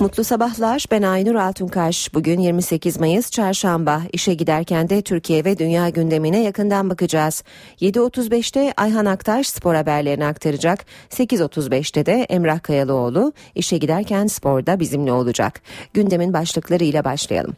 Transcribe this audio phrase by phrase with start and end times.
[0.00, 0.84] Mutlu sabahlar.
[0.90, 2.14] Ben Aynur Altunkaş.
[2.14, 4.02] Bugün 28 Mayıs Çarşamba.
[4.12, 7.44] İşe giderken de Türkiye ve dünya gündemine yakından bakacağız.
[7.80, 10.84] 7.35'te Ayhan Aktaş spor haberlerini aktaracak.
[11.10, 15.60] 8.35'te de Emrah Kayalıoğlu işe giderken sporda bizimle olacak.
[15.94, 17.56] Gündemin başlıklarıyla başlayalım.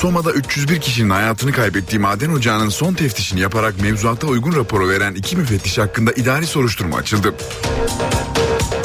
[0.00, 5.36] Soma'da 301 kişinin hayatını kaybettiği maden ocağının son teftişini yaparak mevzuata uygun raporu veren iki
[5.36, 7.34] müfettiş hakkında idari soruşturma açıldı.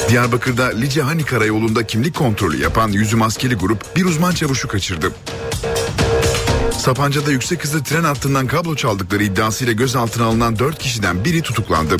[0.08, 5.12] Diyarbakır'da Lice Hani Karayolu'nda kimlik kontrolü yapan yüzü maskeli grup bir uzman çavuşu kaçırdı.
[6.78, 11.96] Sapanca'da yüksek hızlı tren hattından kablo çaldıkları iddiasıyla gözaltına alınan 4 kişiden biri tutuklandı.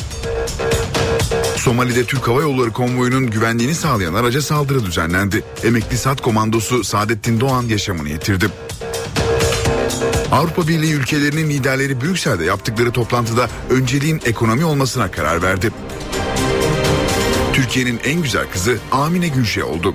[1.57, 5.45] Somali'de Türk Hava Yolları konvoyunun güvenliğini sağlayan araca saldırı düzenlendi.
[5.65, 8.51] Emekli SAT komandosu Saadettin Doğan yaşamını yitirdi.
[10.35, 15.71] Avrupa Birliği ülkelerinin liderleri Brüksel'de yaptıkları toplantıda önceliğin ekonomi olmasına karar verdi.
[17.53, 19.95] Türkiye'nin en güzel kızı Amine Gülşe oldu.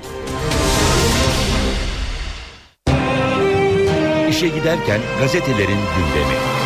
[4.30, 6.59] İşe giderken gazetelerin gündemi.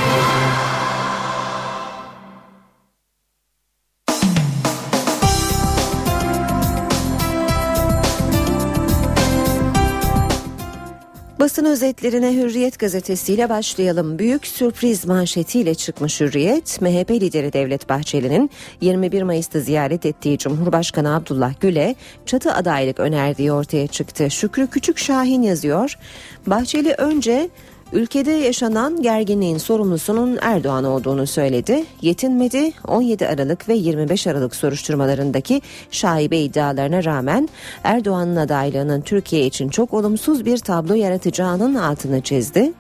[11.45, 14.19] Basın özetlerine Hürriyet gazetesiyle başlayalım.
[14.19, 21.61] Büyük sürpriz manşetiyle çıkmış Hürriyet, MHP lideri Devlet Bahçeli'nin 21 Mayıs'ta ziyaret ettiği Cumhurbaşkanı Abdullah
[21.61, 21.95] Gül'e
[22.27, 24.31] çatı adaylık önerdiği ortaya çıktı.
[24.31, 25.99] Şükrü Küçük Şahin yazıyor.
[26.47, 27.49] Bahçeli önce
[27.93, 31.85] Ülkede yaşanan gerginliğin sorumlusunun Erdoğan olduğunu söyledi.
[32.03, 37.49] Yetinmedi 17 Aralık ve 25 Aralık soruşturmalarındaki şaibe iddialarına rağmen
[37.85, 42.73] Erdoğan'ın adaylığının Türkiye için çok olumsuz bir tablo yaratacağının altını çizdi.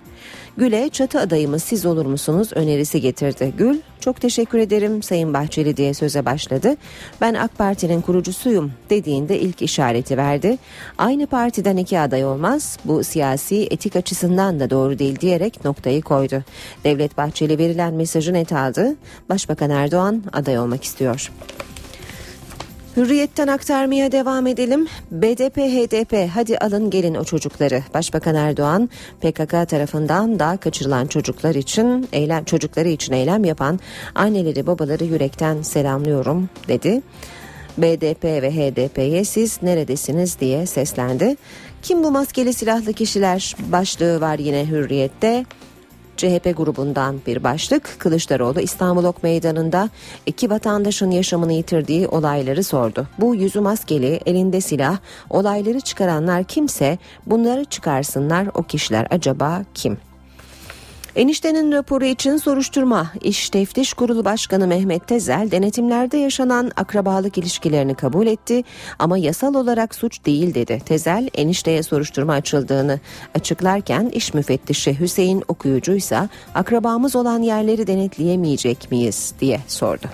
[0.56, 3.53] Gül'e çatı adayımız siz olur musunuz önerisi getirdi.
[3.59, 6.76] Gül çok teşekkür ederim Sayın Bahçeli diye söze başladı.
[7.20, 10.59] Ben AK Parti'nin kurucusuyum dediğinde ilk işareti verdi.
[10.98, 16.43] Aynı partiden iki aday olmaz bu siyasi etik açısından da doğru değil diyerek noktayı koydu.
[16.84, 18.97] Devlet Bahçeli verilen mesajı net aldı.
[19.28, 21.31] Başbakan Erdoğan aday olmak istiyor.
[22.97, 24.88] Hürriyetten aktarmaya devam edelim.
[25.10, 27.82] BDP HDP hadi alın gelin o çocukları.
[27.94, 28.91] Başbakan Erdoğan
[29.21, 33.81] PKK tarafından da kaçırılan çocuklar için eylem çocukları için eylem yapan
[34.15, 37.03] anneleri babaları yürekten selamlıyorum dedi.
[37.78, 41.37] BDP ve HDP'ye siz neredesiniz diye seslendi.
[41.82, 45.44] Kim bu maskeli silahlı kişiler başlığı var yine Hürriyet'te.
[46.16, 49.91] CHP grubundan bir başlık Kılıçdaroğlu İstanbul Ok Meydanı'nda
[50.26, 53.06] iki vatandaşın yaşamını yitirdiği olayları sordu.
[53.19, 54.98] Bu yüzü maskeli, elinde silah,
[55.30, 59.98] olayları çıkaranlar kimse bunları çıkarsınlar o kişiler acaba kim?
[61.16, 63.12] Eniştenin raporu için soruşturma.
[63.22, 68.62] İş Teftiş Kurulu Başkanı Mehmet Tezel denetimlerde yaşanan akrabalık ilişkilerini kabul etti
[68.98, 70.82] ama yasal olarak suç değil dedi.
[70.86, 73.00] Tezel enişteye soruşturma açıldığını
[73.34, 80.06] açıklarken iş müfettişi Hüseyin Okuyucuysa akrabamız olan yerleri denetleyemeyecek miyiz diye sordu.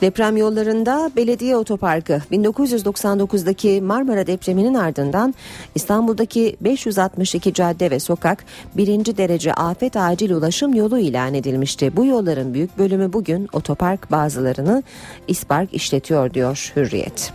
[0.00, 5.34] Deprem yollarında belediye otoparkı 1999'daki Marmara depreminin ardından
[5.74, 8.44] İstanbul'daki 562 cadde ve sokak
[8.76, 11.96] birinci derece afet acil ulaşım yolu ilan edilmişti.
[11.96, 14.82] Bu yolların büyük bölümü bugün otopark bazılarını
[15.28, 17.32] İspark işletiyor diyor Hürriyet.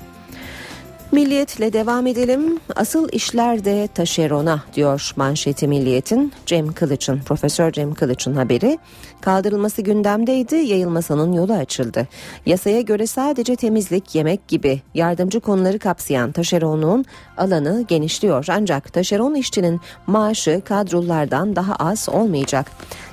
[1.12, 2.60] Milliyetle devam edelim.
[2.76, 8.78] Asıl işler de taşerona diyor manşeti Milliyet'in Cem Kılıç'ın, Profesör Cem Kılıç'ın haberi.
[9.22, 12.08] Kaldırılması gündemdeydi, yayılmasının yolu açıldı.
[12.46, 17.06] Yasaya göre sadece temizlik, yemek gibi yardımcı konuları kapsayan taşeronluğun
[17.38, 18.46] alanı genişliyor.
[18.50, 22.66] Ancak taşeron işçinin maaşı kadrolardan daha az olmayacak.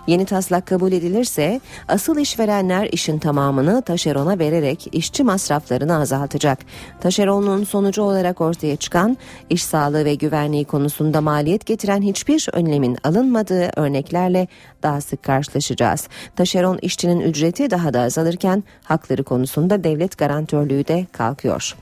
[0.07, 6.59] Yeni taslak kabul edilirse asıl işverenler işin tamamını taşerona vererek işçi masraflarını azaltacak.
[7.01, 9.17] Taşeronluğun sonucu olarak ortaya çıkan
[9.51, 14.49] iş sağlığı ve güvenliği konusunda maliyet getiren hiçbir önlemin alınmadığı örneklerle
[14.83, 15.96] daha sık karşılaşacağız.
[16.37, 21.77] Taşeron işçinin ücreti daha da azalırken hakları konusunda devlet garantörlüğü de kalkıyor.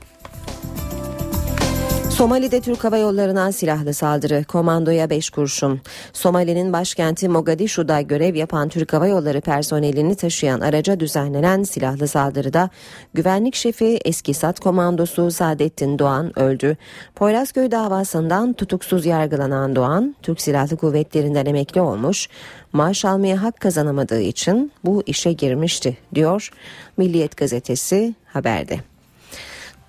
[2.17, 5.81] Somali'de Türk Hava Yolları'na silahlı saldırı, komandoya 5 kurşun.
[6.13, 12.69] Somali'nin başkenti Mogadishu'da görev yapan Türk Hava Yolları personelini taşıyan araca düzenlenen silahlı saldırıda
[13.13, 16.77] güvenlik şefi eski SAT komandosu Saadettin Doğan öldü.
[17.15, 22.29] Poyrazköy davasından tutuksuz yargılanan Doğan, Türk Silahlı Kuvvetleri'nden emekli olmuş,
[22.73, 26.49] maaş almaya hak kazanamadığı için bu işe girmişti, diyor
[26.97, 28.94] Milliyet Gazetesi haberde.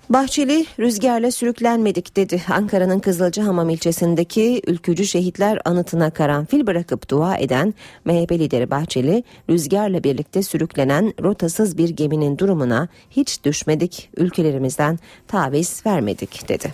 [0.09, 2.43] Bahçeli rüzgarla sürüklenmedik dedi.
[2.49, 7.73] Ankara'nın Kızılcahamam ilçesindeki ülkücü şehitler anıtına karanfil bırakıp dua eden
[8.05, 16.49] MHP lideri Bahçeli rüzgarla birlikte sürüklenen rotasız bir geminin durumuna hiç düşmedik ülkelerimizden taviz vermedik
[16.49, 16.73] dedi.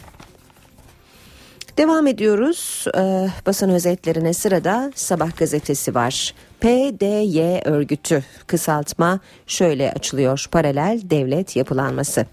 [1.78, 2.86] Devam ediyoruz.
[2.98, 6.34] Ee, basın özetlerine sırada Sabah gazetesi var.
[6.60, 10.46] PDY örgütü kısaltma şöyle açılıyor.
[10.52, 12.25] Paralel devlet yapılanması.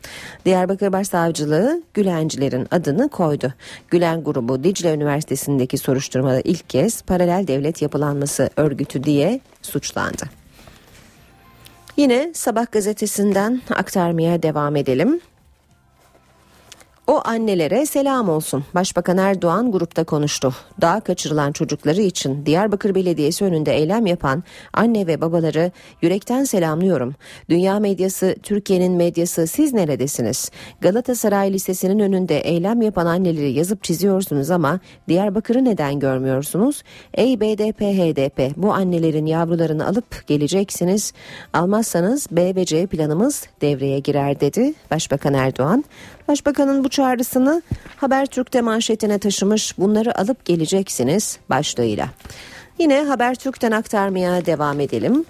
[0.45, 3.53] Diyarbakır Başsavcılığı Gülencilerin adını koydu.
[3.89, 10.23] Gülen grubu Dicle Üniversitesi'ndeki soruşturmada ilk kez paralel devlet yapılanması örgütü diye suçlandı.
[11.97, 15.21] Yine Sabah gazetesinden aktarmaya devam edelim.
[17.07, 18.65] O annelere selam olsun.
[18.75, 20.55] Başbakan Erdoğan grupta konuştu.
[20.81, 25.71] Daha kaçırılan çocukları için Diyarbakır Belediyesi önünde eylem yapan anne ve babaları
[26.03, 27.15] yürekten selamlıyorum.
[27.49, 30.51] Dünya medyası, Türkiye'nin medyası siz neredesiniz?
[30.81, 36.83] Galatasaray Lisesi'nin önünde eylem yapan anneleri yazıp çiziyorsunuz ama Diyarbakır'ı neden görmüyorsunuz?
[37.15, 41.13] Ey BDP, HDP bu annelerin yavrularını alıp geleceksiniz.
[41.53, 45.85] Almazsanız B ve C planımız devreye girer dedi Başbakan Erdoğan.
[46.31, 47.63] Başbakanın bu çağrısını
[47.97, 52.09] Habertürk'te manşetine taşımış bunları alıp geleceksiniz başlığıyla.
[52.79, 55.25] Yine Habertürk'ten aktarmaya devam edelim.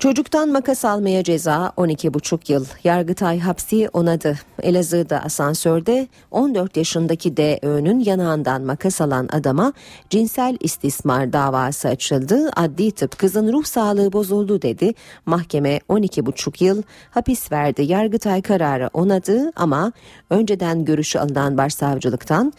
[0.00, 2.66] Çocuktan makas almaya ceza 12,5 yıl.
[2.84, 4.38] Yargıtay hapsi onadı.
[4.62, 9.72] Elazığ'da asansörde 14 yaşındaki DÖ'nün yanağından makas alan adama
[10.10, 12.50] cinsel istismar davası açıldı.
[12.56, 14.94] Adli tıp kızın ruh sağlığı bozuldu dedi.
[15.26, 17.82] Mahkeme 12,5 yıl hapis verdi.
[17.82, 19.92] Yargıtay kararı onadı ama
[20.30, 22.52] önceden görüşü alınan başsavcılıktan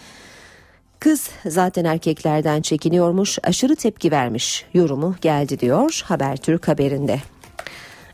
[1.02, 4.66] Kız zaten erkeklerden çekiniyormuş, aşırı tepki vermiş.
[4.74, 7.20] Yorumu geldi diyor Habertürk haberinde.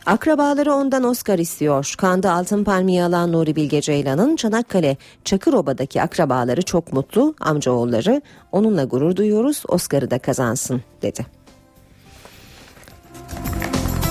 [0.06, 1.94] Akrabaları ondan Oscar istiyor.
[1.98, 7.36] Kanda altın palmiye alan Nuri Bilge Ceylan'ın Çanakkale Çakıroba'daki akrabaları çok mutlu.
[7.40, 11.26] Amcaoğulları onunla gurur duyuyoruz Oscar'ı da kazansın dedi.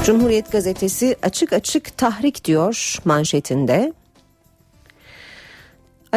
[0.04, 3.92] Cumhuriyet gazetesi açık açık tahrik diyor manşetinde.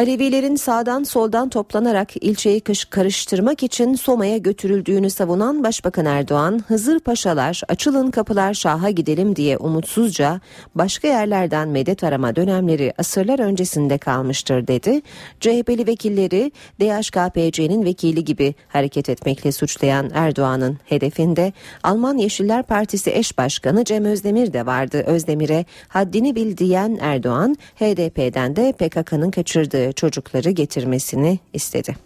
[0.00, 8.10] Alevilerin sağdan soldan toplanarak ilçeyi karıştırmak için Soma'ya götürüldüğünü savunan Başbakan Erdoğan, Hızır Paşalar açılın
[8.10, 10.40] kapılar Şah'a gidelim diye umutsuzca
[10.74, 15.02] başka yerlerden medet arama dönemleri asırlar öncesinde kalmıştır dedi.
[15.40, 21.52] CHP'li vekilleri DHKPC'nin vekili gibi hareket etmekle suçlayan Erdoğan'ın hedefinde
[21.82, 25.02] Alman Yeşiller Partisi eş başkanı Cem Özdemir de vardı.
[25.06, 31.96] Özdemir'e haddini bil diyen Erdoğan, HDP'den de PKK'nın kaçırdığı çocukları getirmesini istedi.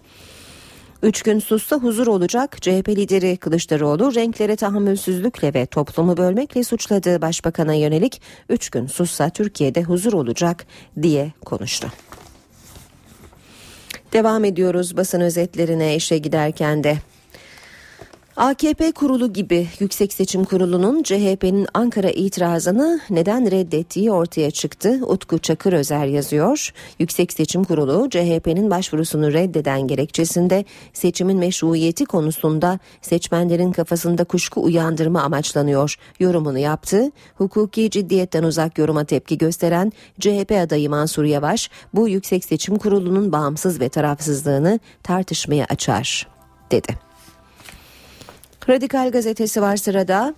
[1.02, 7.74] Üç gün sussa huzur olacak CHP lideri Kılıçdaroğlu renklere tahammülsüzlükle ve toplumu bölmekle suçladığı başbakana
[7.74, 10.66] yönelik üç gün sussa Türkiye'de huzur olacak
[11.02, 11.88] diye konuştu.
[14.12, 16.98] Devam ediyoruz basın özetlerine işe giderken de
[18.36, 25.00] AKP kurulu gibi Yüksek Seçim Kurulu'nun CHP'nin Ankara itirazını neden reddettiği ortaya çıktı.
[25.06, 26.72] Utku Çakır Özer yazıyor.
[26.98, 35.96] Yüksek Seçim Kurulu CHP'nin başvurusunu reddeden gerekçesinde seçimin meşruiyeti konusunda seçmenlerin kafasında kuşku uyandırma amaçlanıyor.
[36.20, 37.10] Yorumunu yaptı.
[37.34, 43.80] Hukuki ciddiyetten uzak yoruma tepki gösteren CHP adayı Mansur Yavaş bu Yüksek Seçim Kurulu'nun bağımsız
[43.80, 46.28] ve tarafsızlığını tartışmaya açar
[46.70, 47.13] dedi.
[48.68, 50.34] Radikal gazetesi var sırada.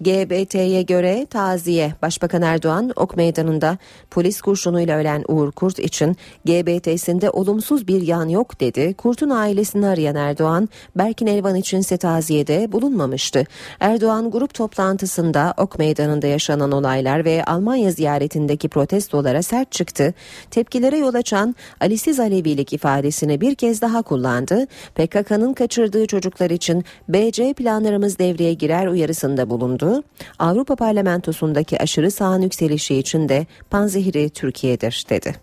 [0.00, 3.78] GBT'ye göre taziye Başbakan Erdoğan ok meydanında
[4.10, 8.94] polis kurşunuyla ölen Uğur Kurt için GBT'sinde olumsuz bir yan yok dedi.
[8.94, 13.44] Kurt'un ailesini arayan Erdoğan Berkin Elvan içinse taziyede bulunmamıştı.
[13.80, 20.14] Erdoğan grup toplantısında ok meydanında yaşanan olaylar ve Almanya ziyaretindeki protestolara sert çıktı.
[20.50, 24.66] Tepkilere yol açan Alisiz Alevilik ifadesini bir kez daha kullandı.
[24.94, 30.02] PKK'nın kaçırdığı çocuklar için BC planlarımız devreye girer uyarısında bulundu oldu.
[30.38, 35.34] Avrupa Parlamentosu'ndaki aşırı sağın yükselişi için de panzehiri Türkiye'dir dedi.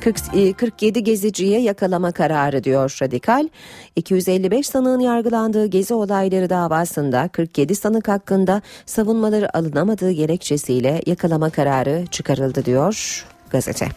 [0.00, 3.48] 47 e, geziciye yakalama kararı diyor Radikal.
[3.96, 12.64] 255 sanığın yargılandığı gezi olayları davasında 47 sanık hakkında savunmaları alınamadığı gerekçesiyle yakalama kararı çıkarıldı
[12.64, 13.88] diyor gazete.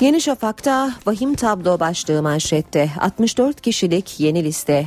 [0.00, 4.86] Yeni Şafak'ta vahim tablo başlığı manşette 64 kişilik yeni liste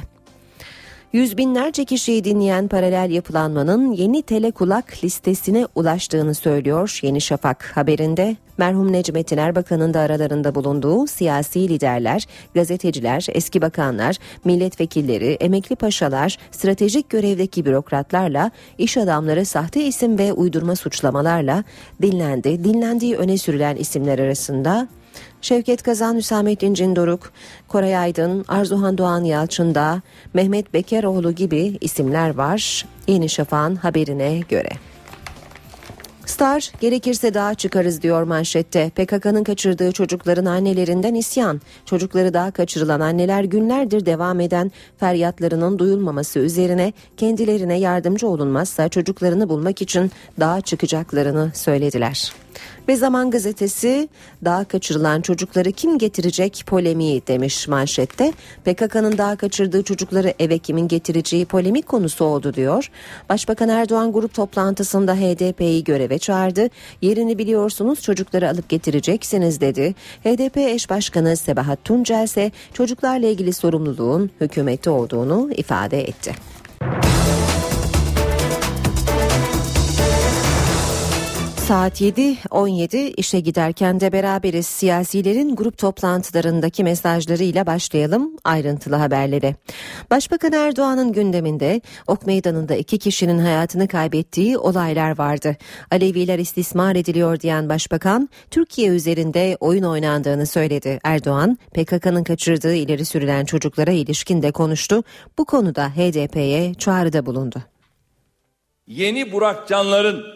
[1.16, 8.36] Yüz binlerce kişiyi dinleyen paralel yapılanmanın yeni telekulak listesine ulaştığını söylüyor Yeni Şafak haberinde.
[8.58, 17.10] Merhum Necmettin Erbakan'ın da aralarında bulunduğu siyasi liderler, gazeteciler, eski bakanlar, milletvekilleri, emekli paşalar, stratejik
[17.10, 21.64] görevdeki bürokratlarla, iş adamları sahte isim ve uydurma suçlamalarla
[22.02, 22.64] dinlendi.
[22.64, 24.88] Dinlendiği öne sürülen isimler arasında
[25.46, 27.32] Şevket Kazan, Hüsamettin Cindoruk,
[27.68, 30.02] Koray Aydın, Arzuhan Doğan Yalçın'da,
[30.34, 32.86] Mehmet Bekeroğlu gibi isimler var.
[33.08, 34.70] Yeni Şafak'ın haberine göre.
[36.26, 38.90] Star gerekirse daha çıkarız diyor manşette.
[38.90, 41.62] PKK'nın kaçırdığı çocukların annelerinden isyan.
[41.86, 49.82] Çocukları daha kaçırılan anneler günlerdir devam eden feryatlarının duyulmaması üzerine kendilerine yardımcı olunmazsa çocuklarını bulmak
[49.82, 52.34] için daha çıkacaklarını söylediler.
[52.88, 54.10] Ve Zaman Gazetesi
[54.46, 58.34] daha kaçırılan çocukları kim getirecek polemiği demiş manşette.
[58.66, 62.92] PKK'nın daha kaçırdığı çocukları eve kimin getireceği polemik konusu oldu diyor.
[63.30, 66.70] Başbakan Erdoğan grup toplantısında HDP'yi göreve çağırdı.
[67.02, 69.96] Yerini biliyorsunuz çocukları alıp getireceksiniz dedi.
[70.24, 76.36] HDP eş başkanı Sebahat Tuncel ise çocuklarla ilgili sorumluluğun hükümette olduğunu ifade etti.
[81.68, 84.68] Saat 7.17 işe giderken de beraberiz.
[84.68, 89.56] Siyasilerin grup toplantılarındaki mesajlarıyla başlayalım ayrıntılı haberlere.
[90.12, 95.58] Başbakan Erdoğan'ın gündeminde Ok Meydanı'nda iki kişinin hayatını kaybettiği olaylar vardı.
[95.92, 101.00] Aleviler istismar ediliyor diyen başbakan Türkiye üzerinde oyun oynandığını söyledi.
[101.04, 105.04] Erdoğan PKK'nın kaçırdığı ileri sürülen çocuklara ilişkin de konuştu.
[105.38, 107.62] Bu konuda HDP'ye çağrıda bulundu.
[108.88, 110.35] Yeni Burak Canlar'ın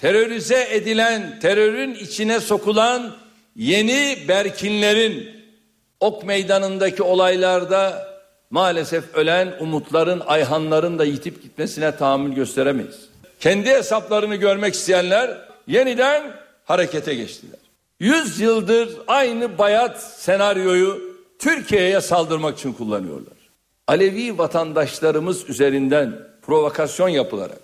[0.00, 3.12] terörize edilen, terörün içine sokulan
[3.56, 5.30] yeni Berkinlerin
[6.00, 8.08] ok meydanındaki olaylarda
[8.50, 13.08] maalesef ölen umutların, ayhanların da yitip gitmesine tahammül gösteremeyiz.
[13.40, 16.22] Kendi hesaplarını görmek isteyenler yeniden
[16.64, 17.60] harekete geçtiler.
[18.00, 23.34] Yüz yıldır aynı bayat senaryoyu Türkiye'ye saldırmak için kullanıyorlar.
[23.86, 27.58] Alevi vatandaşlarımız üzerinden provokasyon yapılarak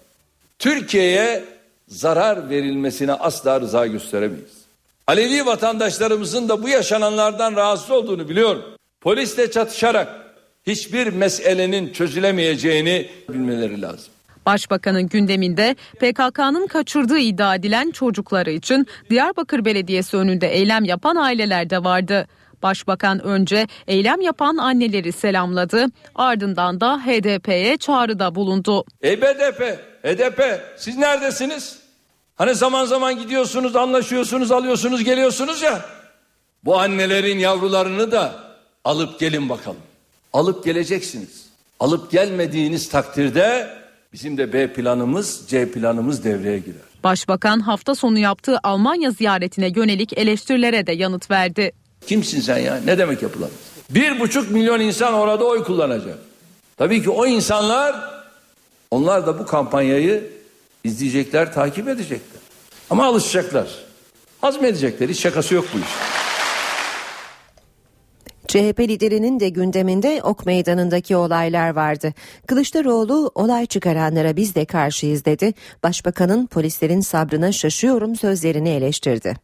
[0.59, 1.45] Türkiye'ye
[1.89, 4.67] zarar verilmesine asla rıza gösteremeyiz.
[5.07, 8.63] Alevi vatandaşlarımızın da bu yaşananlardan rahatsız olduğunu biliyorum.
[9.01, 10.09] Polisle çatışarak
[10.67, 14.13] hiçbir meselenin çözülemeyeceğini bilmeleri lazım.
[14.47, 21.85] Başbakanın gündeminde PKK'nın kaçırdığı iddia edilen çocukları için Diyarbakır Belediyesi önünde eylem yapan aileler de
[21.85, 22.27] vardı.
[22.63, 28.85] Başbakan önce eylem yapan anneleri selamladı, ardından da HDP'ye çağrıda bulundu.
[29.03, 29.61] Ey BDP,
[30.03, 30.43] HDP
[30.77, 31.79] siz neredesiniz?
[32.37, 35.85] Hani zaman zaman gidiyorsunuz, anlaşıyorsunuz, alıyorsunuz, geliyorsunuz ya.
[36.65, 38.35] Bu annelerin yavrularını da
[38.85, 39.81] alıp gelin bakalım.
[40.33, 41.47] Alıp geleceksiniz.
[41.81, 43.69] Alıp gelmediğiniz takdirde
[44.13, 46.81] bizim de B planımız, C planımız devreye girer.
[47.05, 51.73] Başbakan hafta sonu yaptığı Almanya ziyaretine yönelik eleştirilere de yanıt verdi.
[52.07, 52.81] Kimsin sen ya?
[52.85, 53.55] Ne demek yapılamaz?
[53.91, 56.19] Bir buçuk milyon insan orada oy kullanacak.
[56.77, 57.97] Tabii ki o insanlar
[58.91, 60.31] onlar da bu kampanyayı
[60.85, 62.41] izleyecekler, takip edecekler.
[62.91, 63.67] Ama alışacaklar.
[64.41, 65.09] Hazmedecekler.
[65.09, 65.87] Hiç şakası yok bu iş.
[68.49, 72.15] CHP liderinin de gündeminde Ok Meydanı'ndaki olaylar vardı.
[72.47, 75.55] Kılıçdaroğlu olay çıkaranlara biz de karşıyız dedi.
[75.83, 79.37] Başbakanın polislerin sabrına şaşıyorum sözlerini eleştirdi.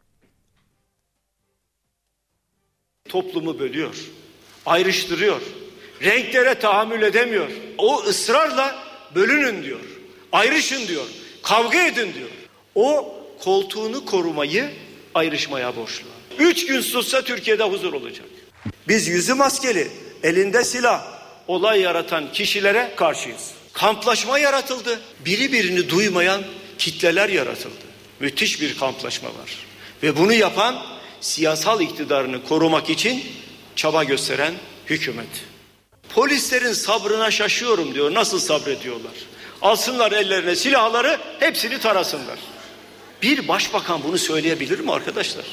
[3.12, 3.94] Toplumu bölüyor,
[4.66, 5.40] ayrıştırıyor,
[6.02, 7.48] renklere tahammül edemiyor.
[7.78, 9.80] O ısrarla bölünün diyor,
[10.32, 11.06] ayrışın diyor,
[11.42, 12.28] kavga edin diyor.
[12.74, 14.70] O koltuğunu korumayı
[15.14, 16.06] ayrışmaya borçlu.
[16.38, 18.26] Üç gün sussa Türkiye'de huzur olacak.
[18.88, 19.88] Biz yüzü maskeli,
[20.22, 21.04] elinde silah,
[21.48, 23.50] olay yaratan kişilere karşıyız.
[23.72, 25.00] Kamplaşma yaratıldı.
[25.24, 26.42] Biri birini duymayan
[26.78, 27.74] kitleler yaratıldı.
[28.20, 29.58] Müthiş bir kamplaşma var.
[30.02, 30.82] Ve bunu yapan
[31.22, 33.24] siyasal iktidarını korumak için
[33.76, 34.54] çaba gösteren
[34.86, 35.44] hükümet.
[36.14, 38.14] Polislerin sabrına şaşıyorum diyor.
[38.14, 39.12] Nasıl sabrediyorlar?
[39.62, 42.38] Alsınlar ellerine silahları hepsini tarasınlar.
[43.22, 45.44] Bir başbakan bunu söyleyebilir mi arkadaşlar?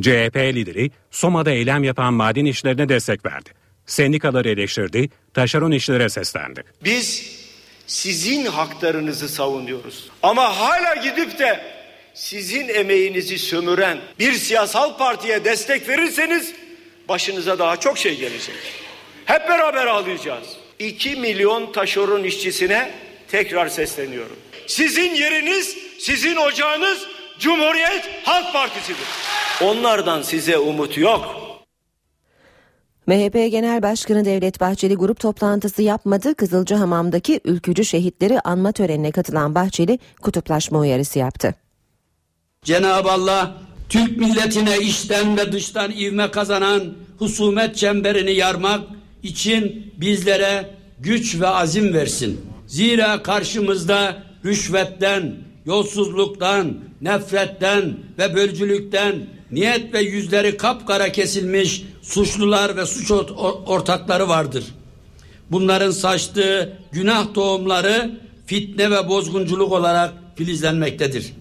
[0.00, 3.50] CHP lideri Soma'da eylem yapan maden işlerine destek verdi.
[3.86, 6.64] Sendikaları eleştirdi, taşeron işlere seslendi.
[6.84, 7.38] Biz
[7.86, 10.10] sizin haklarınızı savunuyoruz.
[10.22, 11.77] Ama hala gidip de
[12.18, 16.52] sizin emeğinizi sömüren bir siyasal partiye destek verirseniz
[17.08, 18.54] başınıza daha çok şey gelecek.
[19.24, 20.46] Hep beraber ağlayacağız.
[20.78, 22.90] 2 milyon taşeron işçisine
[23.28, 24.36] tekrar sesleniyorum.
[24.66, 27.06] Sizin yeriniz, sizin ocağınız
[27.38, 29.06] Cumhuriyet Halk Partisi'dir.
[29.62, 31.48] Onlardan size umut yok.
[33.06, 36.34] MHP Genel Başkanı Devlet Bahçeli grup toplantısı yapmadı.
[36.34, 41.54] Kızılcahamam'daki ülkücü şehitleri anma törenine katılan Bahçeli kutuplaşma uyarısı yaptı.
[42.64, 43.54] Cenab-ı Allah
[43.88, 46.82] Türk milletine içten ve dıştan ivme kazanan
[47.18, 48.80] husumet çemberini yarmak
[49.22, 52.40] için bizlere güç ve azim versin.
[52.66, 55.34] Zira karşımızda rüşvetten,
[55.66, 63.10] yolsuzluktan, nefretten ve bölücülükten niyet ve yüzleri kapkara kesilmiş suçlular ve suç
[63.66, 64.64] ortakları vardır.
[65.50, 71.32] Bunların saçtığı günah tohumları fitne ve bozgunculuk olarak filizlenmektedir.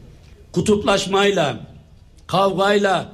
[0.52, 1.60] Kutuplaşmayla,
[2.28, 3.12] kavgayla,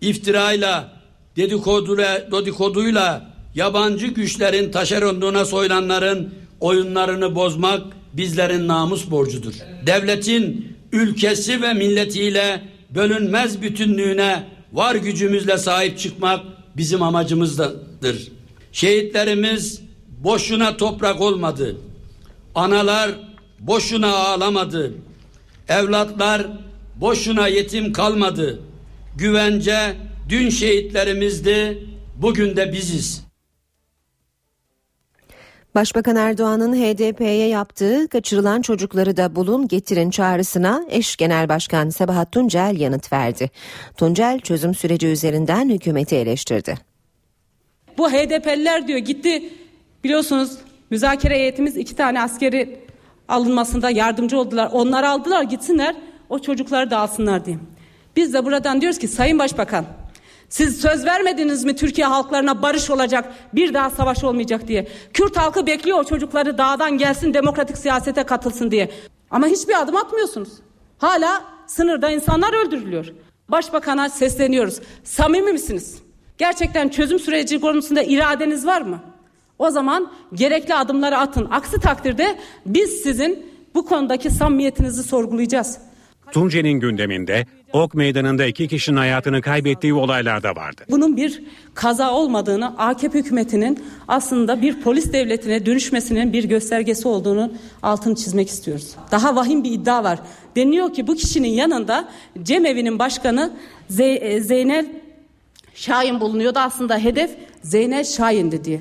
[0.00, 0.92] iftirayla,
[1.36, 7.82] dedikoduyla, dedikoduyla yabancı güçlerin taşeronluğuna soyulanların oyunlarını bozmak
[8.12, 9.54] bizlerin namus borcudur.
[9.86, 16.40] Devletin ülkesi ve milletiyle bölünmez bütünlüğüne var gücümüzle sahip çıkmak
[16.76, 18.28] bizim amacımızdır.
[18.72, 21.76] Şehitlerimiz boşuna toprak olmadı.
[22.54, 23.10] Analar
[23.60, 24.92] boşuna ağlamadı.
[25.68, 26.46] Evlatlar
[27.00, 28.60] boşuna yetim kalmadı.
[29.16, 29.96] Güvence
[30.28, 31.86] dün şehitlerimizdi,
[32.16, 33.28] bugün de biziz.
[35.74, 42.76] Başbakan Erdoğan'ın HDP'ye yaptığı kaçırılan çocukları da bulun getirin çağrısına eş genel başkan Sabahat Tuncel
[42.78, 43.50] yanıt verdi.
[43.96, 46.74] Tuncel çözüm süreci üzerinden hükümeti eleştirdi.
[47.98, 49.52] Bu HDP'liler diyor gitti
[50.04, 50.58] biliyorsunuz
[50.90, 52.80] müzakere heyetimiz iki tane askeri
[53.28, 54.68] alınmasında yardımcı oldular.
[54.72, 55.96] Onlar aldılar gitsinler
[56.28, 57.58] o çocukları da alsınlar diye.
[58.16, 59.84] Biz de buradan diyoruz ki Sayın Başbakan
[60.48, 64.88] siz söz vermediniz mi Türkiye halklarına barış olacak, bir daha savaş olmayacak diye.
[65.14, 68.90] Kürt halkı bekliyor o çocukları dağdan gelsin demokratik siyasete katılsın diye.
[69.30, 70.48] Ama hiçbir adım atmıyorsunuz.
[70.98, 73.06] Hala sınırda insanlar öldürülüyor.
[73.48, 74.80] Başbakana sesleniyoruz.
[75.04, 75.98] Samimi misiniz?
[76.38, 79.00] Gerçekten çözüm süreci konusunda iradeniz var mı?
[79.58, 81.48] O zaman gerekli adımları atın.
[81.50, 85.78] Aksi takdirde biz sizin bu konudaki samimiyetinizi sorgulayacağız.
[86.32, 90.84] Tunce'nin gündeminde Ok Meydanı'nda iki kişinin hayatını kaybettiği olaylar da vardı.
[90.90, 91.42] Bunun bir
[91.74, 98.94] kaza olmadığını AKP hükümetinin aslında bir polis devletine dönüşmesinin bir göstergesi olduğunu altını çizmek istiyoruz.
[99.10, 100.18] Daha vahim bir iddia var.
[100.56, 102.08] Deniyor ki bu kişinin yanında
[102.42, 103.52] cemevi'nin başkanı
[103.98, 104.86] e, Zeynel
[105.74, 106.58] Şahin bulunuyordu.
[106.58, 107.30] Aslında hedef
[107.62, 108.80] Zeynel Şahin'di diye.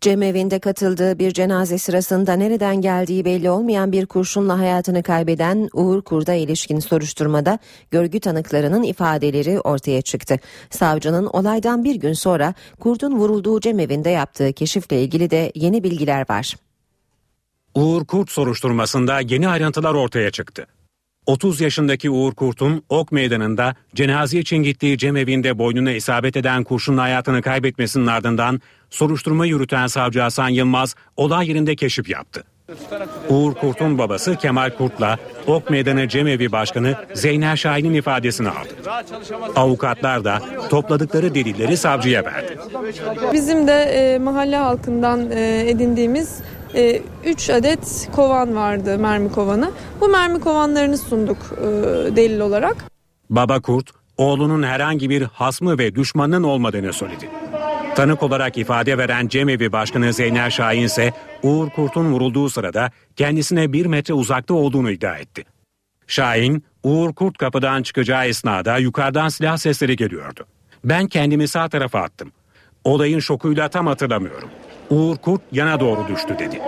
[0.00, 6.34] Cemevinde katıldığı bir cenaze sırasında nereden geldiği belli olmayan bir kurşunla hayatını kaybeden Uğur Kurda
[6.34, 7.58] ilişkin soruşturmada
[7.90, 10.38] görgü tanıklarının ifadeleri ortaya çıktı.
[10.70, 16.56] Savcının olaydan bir gün sonra Kurd'un vurulduğu cemevinde yaptığı keşifle ilgili de yeni bilgiler var.
[17.74, 20.66] Uğur Kurt soruşturmasında yeni ayrıntılar ortaya çıktı.
[21.26, 27.42] 30 yaşındaki Uğur Kurt'un Ok Meydanı'nda cenaze için gittiği cemevinde boynuna isabet eden kurşunla hayatını
[27.42, 32.44] kaybetmesinin ardından soruşturma yürüten savcı Hasan Yılmaz olay yerinde keşif yaptı.
[33.28, 38.68] Uğur Kurt'un babası Kemal Kurt'la Ok Meydanı Cemevi Başkanı Zeynel Şahin'in ifadesini aldı.
[39.56, 42.58] Avukatlar da topladıkları delilleri savcıya verdi.
[43.32, 46.38] Bizim de e, mahalle halkından e, edindiğimiz
[46.74, 49.70] 3 e, adet kovan vardı mermi kovanı.
[50.00, 51.66] Bu mermi kovanlarını sunduk e,
[52.16, 52.76] delil olarak.
[53.30, 57.28] Baba Kurt, oğlunun herhangi bir hasmı ve düşmanının olmadığını söyledi.
[57.94, 63.86] Tanık olarak ifade veren Cemevi Başkanı Zeynel Şahin ise Uğur Kurt'un vurulduğu sırada kendisine bir
[63.86, 65.44] metre uzakta olduğunu iddia etti.
[66.06, 70.46] Şahin, Uğur Kurt kapıdan çıkacağı esnada yukarıdan silah sesleri geliyordu.
[70.84, 72.32] Ben kendimi sağ tarafa attım.
[72.84, 74.50] Olayın şokuyla tam hatırlamıyorum.
[74.90, 76.60] Uğur Kurt yana doğru düştü dedi.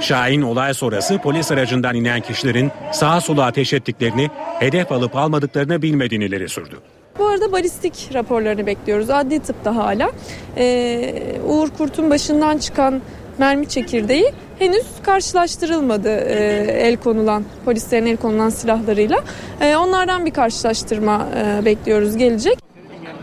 [0.00, 6.24] Şahin olay sonrası polis aracından inen kişilerin sağa sola ateş ettiklerini, hedef alıp almadıklarını bilmediğini
[6.24, 6.76] ileri sürdü.
[7.18, 9.10] Bu arada balistik raporlarını bekliyoruz.
[9.10, 10.10] Adli tıpta hala.
[10.56, 13.00] Ee, Uğur Kurt'un başından çıkan
[13.38, 16.34] mermi çekirdeği henüz karşılaştırılmadı e,
[16.68, 19.18] el konulan polislerin el konulan silahlarıyla.
[19.60, 22.58] E, onlardan bir karşılaştırma e, bekliyoruz gelecek.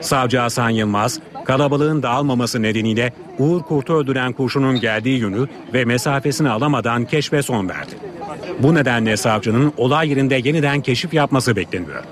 [0.01, 7.05] Savcı Hasan Yılmaz, kalabalığın dağılmaması nedeniyle Uğur Kurt'u öldüren kurşunun geldiği yönü ve mesafesini alamadan
[7.05, 7.91] keşfe son verdi.
[8.59, 12.03] Bu nedenle savcının olay yerinde yeniden keşif yapması bekleniyor.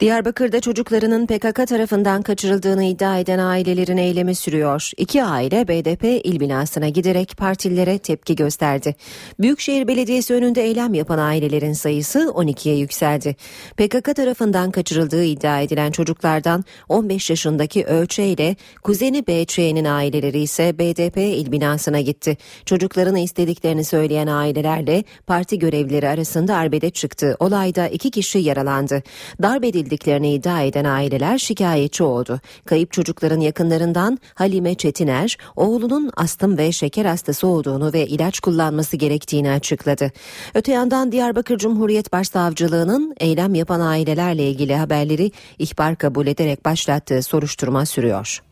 [0.00, 4.90] Diyarbakır'da çocuklarının PKK tarafından kaçırıldığını iddia eden ailelerin eylemi sürüyor.
[4.96, 8.94] İki aile BDP il binasına giderek partilere tepki gösterdi.
[9.40, 13.36] Büyükşehir Belediyesi önünde eylem yapan ailelerin sayısı 12'ye yükseldi.
[13.76, 21.16] PKK tarafından kaçırıldığı iddia edilen çocuklardan 15 yaşındaki Ölçe ile kuzeni BÇ'nin aileleri ise BDP
[21.16, 22.36] il binasına gitti.
[22.66, 27.36] Çocuklarını istediklerini söyleyen ailelerle parti görevlileri arasında arbede çıktı.
[27.40, 29.02] Olayda iki kişi yaralandı.
[29.42, 32.40] Darp edildi edildiklerini iddia eden aileler şikayetçi oldu.
[32.64, 39.50] Kayıp çocukların yakınlarından Halime Çetiner, oğlunun astım ve şeker hastası olduğunu ve ilaç kullanması gerektiğini
[39.50, 40.12] açıkladı.
[40.54, 47.86] Öte yandan Diyarbakır Cumhuriyet Başsavcılığı'nın eylem yapan ailelerle ilgili haberleri ihbar kabul ederek başlattığı soruşturma
[47.86, 48.42] sürüyor.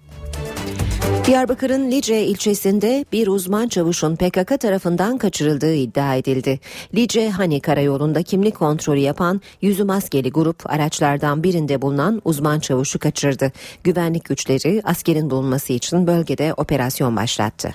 [1.28, 6.60] Diyarbakır'ın Lice ilçesinde bir uzman çavuşun PKK tarafından kaçırıldığı iddia edildi.
[6.94, 13.52] Lice Hani Karayolu'nda kimlik kontrolü yapan yüzü maskeli grup araçlardan birinde bulunan uzman çavuşu kaçırdı.
[13.84, 17.72] Güvenlik güçleri askerin bulunması için bölgede operasyon başlattı.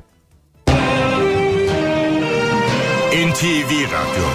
[3.13, 4.28] NTV Radyo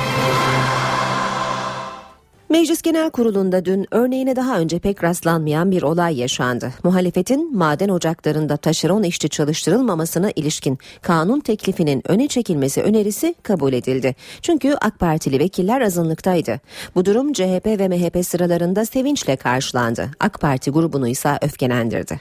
[2.51, 6.73] Meclis Genel Kurulu'nda dün örneğine daha önce pek rastlanmayan bir olay yaşandı.
[6.85, 14.15] Muhalefetin maden ocaklarında taşeron işçi çalıştırılmamasına ilişkin kanun teklifinin öne çekilmesi önerisi kabul edildi.
[14.43, 16.61] Çünkü AK Partili vekiller azınlıktaydı.
[16.95, 20.11] Bu durum CHP ve MHP sıralarında sevinçle karşılandı.
[20.21, 22.21] AK Parti grubunu ise öfkelendirdi.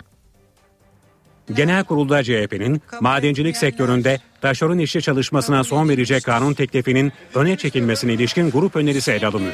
[1.55, 8.51] Genel kurulda CHP'nin madencilik sektöründe taşeron işçi çalışmasına son verecek kanun teklifinin öne çekilmesine ilişkin
[8.51, 9.53] grup önerisi ele alınıyor.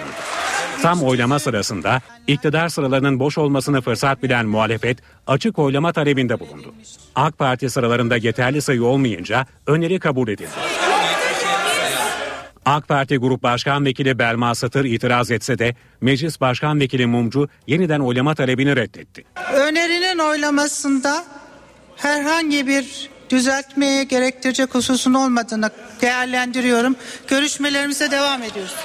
[0.82, 6.74] Tam oylama sırasında iktidar sıralarının boş olmasını fırsat bilen muhalefet açık oylama talebinde bulundu.
[7.16, 10.50] AK Parti sıralarında yeterli sayı olmayınca öneri kabul edildi.
[12.66, 18.00] AK Parti Grup Başkan Vekili Belma Satır itiraz etse de Meclis Başkan Vekili Mumcu yeniden
[18.00, 19.24] oylama talebini reddetti.
[19.54, 21.24] Önerinin oylamasında
[21.96, 25.70] herhangi bir düzeltmeye gerektirecek hususun olmadığını
[26.02, 26.96] değerlendiriyorum.
[27.28, 28.76] Görüşmelerimize devam ediyoruz.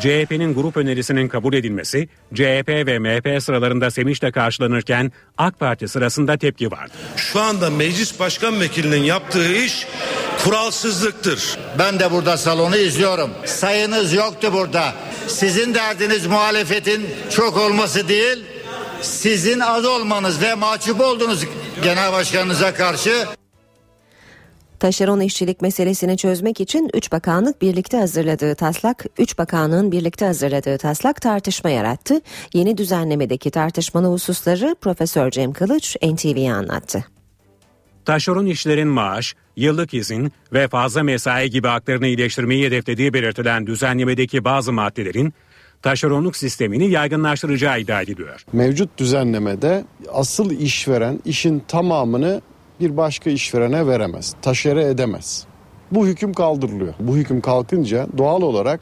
[0.00, 6.70] CHP'nin grup önerisinin kabul edilmesi CHP ve MHP sıralarında sevinçle karşılanırken AK Parti sırasında tepki
[6.70, 6.92] vardı.
[7.16, 9.86] Şu anda meclis başkan vekilinin yaptığı iş
[10.44, 11.58] kuralsızlıktır.
[11.78, 13.30] Ben de burada salonu izliyorum.
[13.44, 14.94] Sayınız yoktu burada.
[15.26, 18.44] Sizin derdiniz muhalefetin çok olması değil,
[19.02, 21.44] sizin az olmanız ve mahcup olduğunuz
[21.82, 23.26] genel başkanınıza karşı
[24.80, 31.22] Taşeron işçilik meselesini çözmek için 3 bakanlık birlikte hazırladığı taslak, 3 bakanlığın birlikte hazırladığı taslak
[31.22, 32.20] tartışma yarattı.
[32.54, 37.04] Yeni düzenlemedeki tartışmalı hususları Profesör Cem Kılıç NTV'ye anlattı.
[38.04, 44.72] Taşeron işlerin maaş, yıllık izin ve fazla mesai gibi haklarını iyileştirmeyi hedeflediği belirtilen düzenlemedeki bazı
[44.72, 45.34] maddelerin
[45.82, 48.44] taşeronluk sistemini yaygınlaştıracağı iddia ediliyor.
[48.52, 52.40] Mevcut düzenlemede asıl işveren işin tamamını
[52.80, 55.46] bir başka işverene veremez, taşere edemez.
[55.90, 56.94] Bu hüküm kaldırılıyor.
[57.00, 58.80] Bu hüküm kalkınca doğal olarak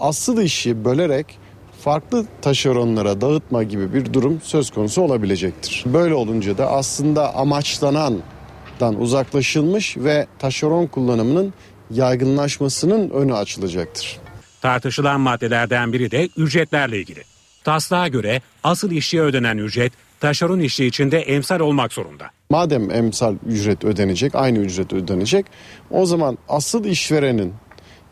[0.00, 1.38] asıl işi bölerek
[1.80, 5.84] farklı taşeronlara dağıtma gibi bir durum söz konusu olabilecektir.
[5.86, 11.54] Böyle olunca da aslında amaçlanandan uzaklaşılmış ve taşeron kullanımının
[11.90, 14.18] yaygınlaşmasının önü açılacaktır.
[14.60, 17.22] Tartışılan maddelerden biri de ücretlerle ilgili.
[17.64, 22.24] Taslağa göre asıl işçiye ödenen ücret taşeron işçi için de emsal olmak zorunda.
[22.50, 25.46] Madem emsal ücret ödenecek, aynı ücret ödenecek
[25.90, 27.54] o zaman asıl işverenin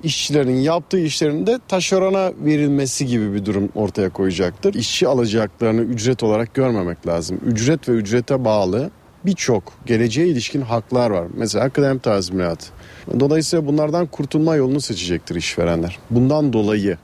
[0.03, 4.75] işçilerin yaptığı işlerin de taşerona verilmesi gibi bir durum ortaya koyacaktır.
[4.75, 7.41] İşçi alacaklarını ücret olarak görmemek lazım.
[7.47, 8.91] Ücret ve ücrete bağlı
[9.27, 11.27] birçok geleceğe ilişkin haklar var.
[11.35, 12.67] Mesela kıdem tazminatı.
[13.21, 15.99] Dolayısıyla bunlardan kurtulma yolunu seçecektir işverenler.
[16.11, 16.99] Bundan dolayı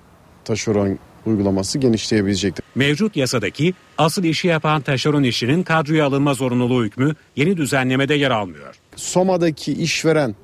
[0.45, 2.65] taşeron uygulaması genişleyebilecektir.
[2.75, 8.75] Mevcut yasadaki asıl işi yapan taşeron işçinin kadroya alınma zorunluluğu hükmü yeni düzenlemede yer almıyor.
[8.97, 10.35] Soma'daki işveren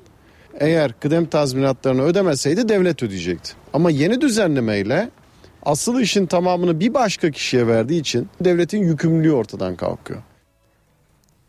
[0.59, 3.53] eğer kıdem tazminatlarını ödemeseydi devlet ödeyecekti.
[3.73, 5.09] Ama yeni düzenlemeyle
[5.63, 10.21] asıl işin tamamını bir başka kişiye verdiği için devletin yükümlülüğü ortadan kalkıyor.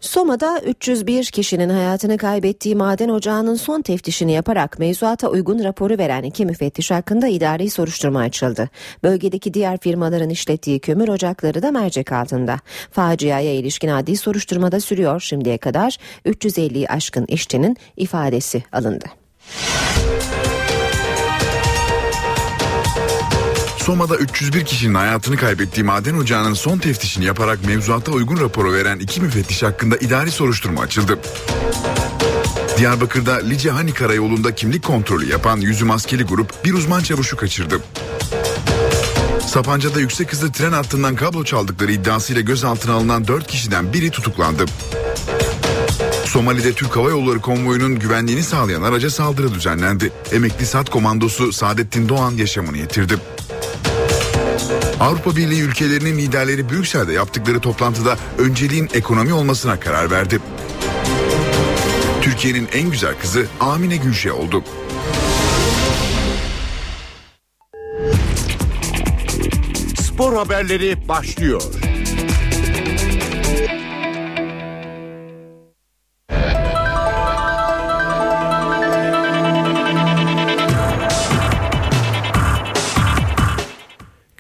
[0.05, 6.47] Soma'da 301 kişinin hayatını kaybettiği maden ocağının son teftişini yaparak mevzuata uygun raporu veren iki
[6.47, 8.71] müfettiş hakkında idari soruşturma açıldı.
[9.03, 12.59] Bölgedeki diğer firmaların işlettiği kömür ocakları da mercek altında.
[12.91, 19.05] Faciaya ilişkin adli soruşturmada sürüyor şimdiye kadar 350'yi aşkın işçinin ifadesi alındı.
[23.85, 29.21] Soma'da 301 kişinin hayatını kaybettiği maden ocağının son teftişini yaparak mevzuata uygun raporu veren iki
[29.21, 31.19] müfettiş hakkında idari soruşturma açıldı.
[32.79, 37.81] Diyarbakır'da Lice Hani Karayolu'nda kimlik kontrolü yapan yüzü maskeli grup bir uzman çavuşu kaçırdı.
[39.47, 44.65] Sapanca'da yüksek hızlı tren hattından kablo çaldıkları iddiasıyla gözaltına alınan 4 kişiden biri tutuklandı.
[46.27, 50.13] Somali'de Türk Hava Yolları konvoyunun güvenliğini sağlayan araca saldırı düzenlendi.
[50.33, 53.19] Emekli SAT komandosu Saadettin Doğan yaşamını yitirdi.
[55.01, 60.41] Avrupa Birliği ülkelerinin liderleri Brüksel'de yaptıkları toplantıda önceliğin ekonomi olmasına karar verdi.
[62.23, 64.65] Türkiye'nin en güzel kızı Amine Gülşe oldu.
[70.01, 71.63] Spor haberleri başlıyor.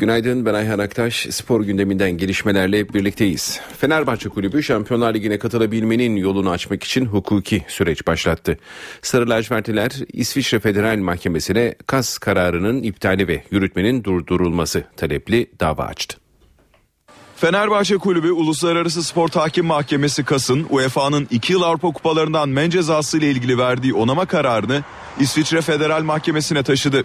[0.04, 1.26] Günaydın ben Ayhan Aktaş.
[1.30, 3.60] Spor gündeminden gelişmelerle birlikteyiz.
[3.78, 8.58] Fenerbahçe Kulübü Şampiyonlar Ligi'ne katılabilmenin yolunu açmak için hukuki süreç başlattı.
[9.02, 16.23] Sarı lacivertliler İsviçre Federal Mahkemesi'ne KAS kararının iptali ve yürütmenin durdurulması talepli dava açtı.
[17.44, 23.30] Fenerbahçe Kulübü Uluslararası Spor Tahkim Mahkemesi KAS'ın UEFA'nın 2 yıl Avrupa Kupalarından men cezası ile
[23.30, 24.82] ilgili verdiği onama kararını
[25.20, 27.04] İsviçre Federal Mahkemesi'ne taşıdı.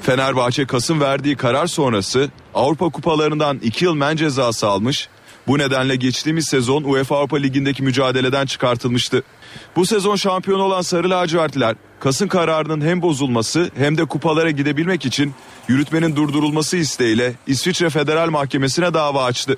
[0.00, 5.08] Fenerbahçe Kas'ın verdiği karar sonrası Avrupa Kupalarından 2 yıl men cezası almış.
[5.46, 9.22] Bu nedenle geçtiğimiz sezon UEFA Avrupa Ligi'ndeki mücadeleden çıkartılmıştı.
[9.76, 15.34] Bu sezon şampiyon olan Sarı Lacivertliler Kas'ın kararının hem bozulması hem de kupalara gidebilmek için
[15.68, 19.56] yürütmenin durdurulması isteğiyle İsviçre Federal Mahkemesi'ne dava açtı.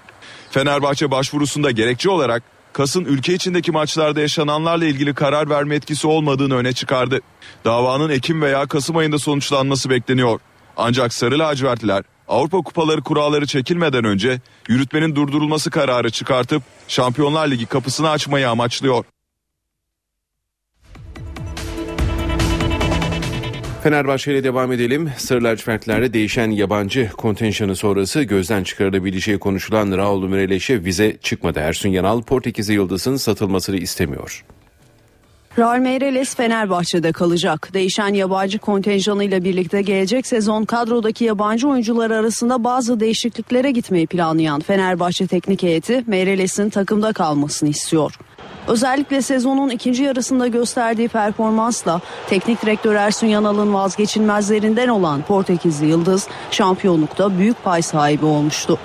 [0.50, 6.72] Fenerbahçe başvurusunda gerekçe olarak Kas'ın ülke içindeki maçlarda yaşananlarla ilgili karar verme etkisi olmadığını öne
[6.72, 7.20] çıkardı.
[7.64, 10.40] Davanın Ekim veya Kasım ayında sonuçlanması bekleniyor.
[10.76, 18.10] Ancak Sarı Lacivertliler Avrupa Kupaları kuralları çekilmeden önce yürütmenin durdurulması kararı çıkartıp Şampiyonlar Ligi kapısını
[18.10, 19.04] açmayı amaçlıyor.
[23.82, 25.10] Fenerbahçe ile devam edelim.
[25.16, 31.58] Sarı lacivertlerde değişen yabancı kontenjanı sonrası gözden çıkarılabileceği konuşulan Raul Müreleş'e vize çıkmadı.
[31.58, 34.44] Ersun Yanal Portekizli Yıldız'ın satılmasını istemiyor.
[35.58, 37.70] Raul Meireles Fenerbahçe'de kalacak.
[37.74, 45.26] Değişen yabancı kontenjanıyla birlikte gelecek sezon kadrodaki yabancı oyuncular arasında bazı değişikliklere gitmeyi planlayan Fenerbahçe
[45.26, 48.14] teknik heyeti Meireles'in takımda kalmasını istiyor.
[48.68, 57.38] Özellikle sezonun ikinci yarısında gösterdiği performansla teknik direktör Ersun Yanal'ın vazgeçilmezlerinden olan Portekizli Yıldız şampiyonlukta
[57.38, 58.78] büyük pay sahibi olmuştu.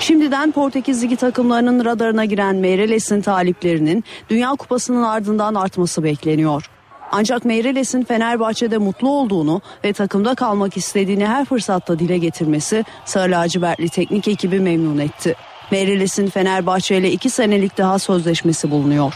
[0.00, 6.70] Şimdiden Portekiz Ligi takımlarının radarına giren Meireles'in taliplerinin Dünya Kupası'nın ardından artması bekleniyor.
[7.12, 13.88] Ancak Meireles'in Fenerbahçe'de mutlu olduğunu ve takımda kalmak istediğini her fırsatta dile getirmesi Sarı Lacivertli
[13.88, 15.34] teknik ekibi memnun etti.
[15.70, 19.14] Meireles'in Fenerbahçe ile iki senelik daha sözleşmesi bulunuyor.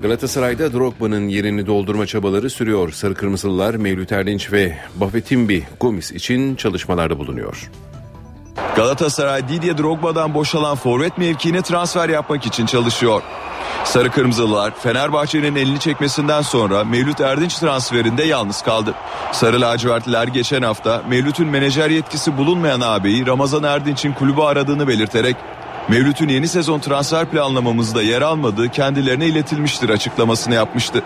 [0.00, 2.92] Galatasaray'da Drogba'nın yerini doldurma çabaları sürüyor.
[2.92, 7.70] Sarı Kırmızılılar Mevlüt Erdinç ve Bafetimbi Gomis için çalışmalarda bulunuyor.
[8.56, 13.22] Galatasaray Didier Drogba'dan boşalan forvet mevkiine transfer yapmak için çalışıyor.
[13.84, 18.94] Sarı Kırmızılılar Fenerbahçe'nin elini çekmesinden sonra Mevlüt Erdinç transferinde yalnız kaldı.
[19.32, 25.36] Sarı lacivertliler geçen hafta Mevlüt'ün menajer yetkisi bulunmayan ağabeyi Ramazan Erdinç'in kulübü aradığını belirterek
[25.88, 31.02] Mevlüt'ün yeni sezon transfer planlamamızda yer almadığı kendilerine iletilmiştir açıklamasını yapmıştı.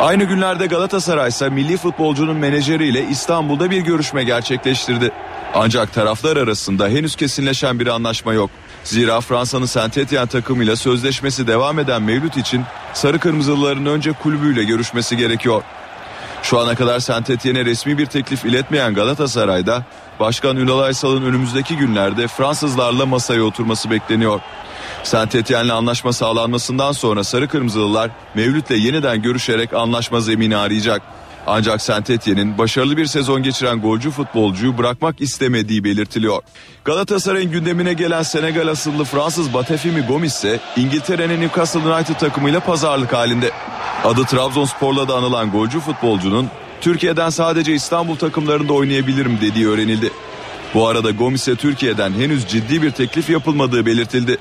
[0.00, 5.12] Aynı günlerde Galatasaray ise milli futbolcunun menajeriyle İstanbul'da bir görüşme gerçekleştirdi.
[5.54, 8.50] Ancak taraflar arasında henüz kesinleşen bir anlaşma yok.
[8.84, 12.62] Zira Fransa'nın Saint Etienne takımıyla sözleşmesi devam eden Mevlüt için
[12.94, 15.62] Sarı Kırmızılıların önce kulübüyle görüşmesi gerekiyor.
[16.42, 19.84] Şu ana kadar Saint Etienne'e resmi bir teklif iletmeyen Galatasaray'da
[20.20, 24.40] Başkan Ünal Aysal'ın önümüzdeki günlerde Fransızlarla masaya oturması bekleniyor.
[25.02, 31.02] Saint Etienne'le anlaşma sağlanmasından sonra Sarı Kırmızılılar Mevlüt'le yeniden görüşerek anlaşma zemini arayacak.
[31.46, 36.42] Ancak Saint Etienne'in başarılı bir sezon geçiren golcü futbolcuyu bırakmak istemediği belirtiliyor.
[36.84, 43.50] Galatasaray'ın gündemine gelen Senegal asıllı Fransız Batefimi Gomis ise İngiltere'nin Newcastle United takımıyla pazarlık halinde.
[44.04, 46.48] Adı Trabzonspor'la da anılan golcü futbolcunun
[46.80, 50.10] Türkiye'den sadece İstanbul takımlarında oynayabilirim dediği öğrenildi.
[50.74, 54.38] Bu arada Gomis'e Türkiye'den henüz ciddi bir teklif yapılmadığı belirtildi.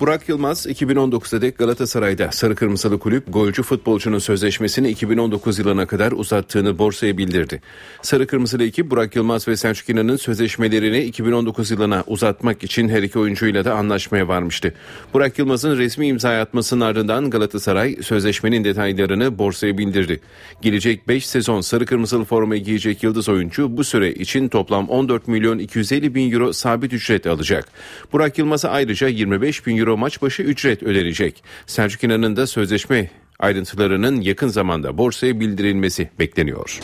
[0.00, 6.78] Burak Yılmaz 2019'da dek Galatasaray'da Sarı Kırmızılı Kulüp golcü futbolcunun sözleşmesini 2019 yılına kadar uzattığını
[6.78, 7.62] borsaya bildirdi.
[8.02, 13.18] Sarı Kırmızılı ekip Burak Yılmaz ve Selçuk İnan'ın sözleşmelerini 2019 yılına uzatmak için her iki
[13.18, 14.74] oyuncuyla da anlaşmaya varmıştı.
[15.14, 20.20] Burak Yılmaz'ın resmi imza atmasının ardından Galatasaray sözleşmenin detaylarını borsaya bildirdi.
[20.62, 25.58] Gelecek 5 sezon Sarı Kırmızılı formayı giyecek yıldız oyuncu bu süre için toplam 14 milyon
[25.58, 27.68] 250 bin euro sabit ücret alacak.
[28.12, 31.44] Burak Yılmaz'a ayrıca 25 bin euro euro maç başı ücret ödenecek.
[31.66, 36.80] Selçuk İnan'ın da sözleşme ayrıntılarının yakın zamanda borsaya bildirilmesi bekleniyor.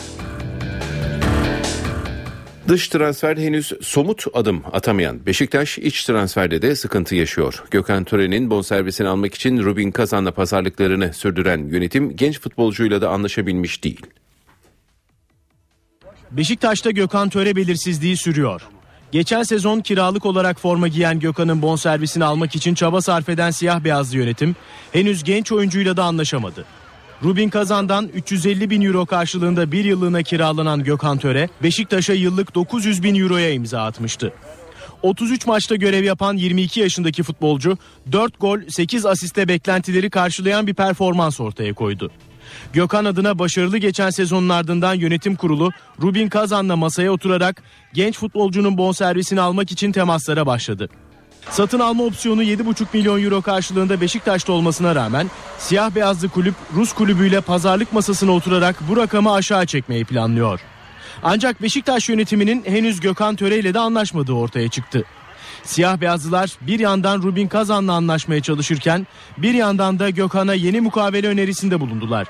[2.67, 7.63] Dış transfer henüz somut adım atamayan Beşiktaş iç transferde de sıkıntı yaşıyor.
[7.71, 14.05] Gökhan Tören'in bonservisini almak için Rubin Kazan'la pazarlıklarını sürdüren yönetim genç futbolcuyla da anlaşabilmiş değil.
[16.31, 18.61] Beşiktaş'ta Gökhan Töre belirsizliği sürüyor.
[19.13, 24.17] Geçen sezon kiralık olarak forma giyen Gökhan'ın bonservisini almak için çaba sarf eden siyah beyazlı
[24.17, 24.55] yönetim
[24.91, 26.65] henüz genç oyuncuyla da anlaşamadı.
[27.23, 33.15] Rubin Kazan'dan 350 bin euro karşılığında bir yıllığına kiralanan Gökhan Töre Beşiktaş'a yıllık 900 bin
[33.15, 34.33] euroya imza atmıştı.
[35.01, 37.77] 33 maçta görev yapan 22 yaşındaki futbolcu
[38.11, 42.11] 4 gol 8 asiste beklentileri karşılayan bir performans ortaya koydu.
[42.73, 45.71] Gökhan adına başarılı geçen sezonun ardından yönetim kurulu
[46.01, 50.89] Rubin Kazan'la masaya oturarak genç futbolcunun bonservisini almak için temaslara başladı.
[51.49, 57.41] Satın alma opsiyonu 7,5 milyon euro karşılığında Beşiktaş'ta olmasına rağmen siyah beyazlı kulüp Rus kulübüyle
[57.41, 60.59] pazarlık masasına oturarak bu rakamı aşağı çekmeyi planlıyor.
[61.23, 65.03] Ancak Beşiktaş yönetiminin henüz Gökhan Töre ile de anlaşmadığı ortaya çıktı.
[65.63, 71.79] Siyah beyazlılar bir yandan Rubin Kazan'la anlaşmaya çalışırken bir yandan da Gökhan'a yeni mukavele önerisinde
[71.79, 72.27] bulundular.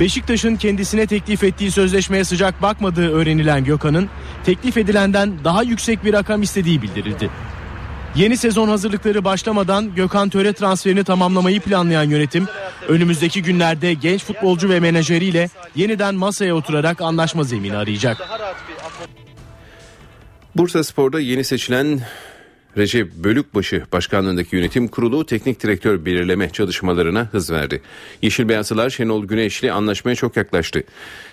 [0.00, 4.08] Beşiktaş'ın kendisine teklif ettiği sözleşmeye sıcak bakmadığı öğrenilen Gökhan'ın
[4.44, 7.30] teklif edilenden daha yüksek bir rakam istediği bildirildi.
[8.14, 12.48] Yeni sezon hazırlıkları başlamadan Gökhan Töre transferini tamamlamayı planlayan yönetim
[12.88, 18.28] önümüzdeki günlerde genç futbolcu ve menajeriyle yeniden masaya oturarak anlaşma zemini arayacak.
[20.56, 22.00] Bursa Spor'da yeni seçilen
[22.76, 27.82] Recep Bölükbaşı başkanlığındaki yönetim kurulu teknik direktör belirleme çalışmalarına hız verdi.
[28.22, 30.84] Yeşil Beyazlılar Şenol Güneş'le anlaşmaya çok yaklaştı.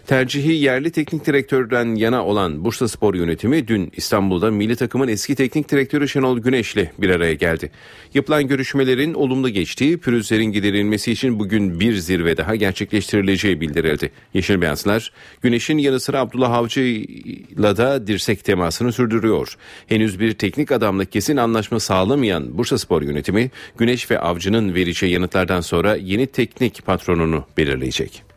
[0.08, 5.72] Tercihi yerli teknik direktörden yana olan Bursa Spor yönetimi dün İstanbul'da milli takımın eski teknik
[5.72, 7.72] direktörü Şenol Güneş'le bir araya geldi.
[8.14, 14.12] Yapılan görüşmelerin olumlu geçtiği, pürüzlerin giderilmesi için bugün bir zirve daha gerçekleştirileceği bildirildi.
[14.34, 19.58] Yeşil Beyazlar, Güneş'in yanı sıra Abdullah Avcı'yla da dirsek temasını sürdürüyor.
[19.88, 25.62] Henüz bir teknik adamla kesin anlaşma sağlamayan Bursa Spor yönetimi, Güneş ve Avcı'nın vereceği yanıtlardan
[25.62, 28.28] sonra yeni teknik patronunu belirleyecek.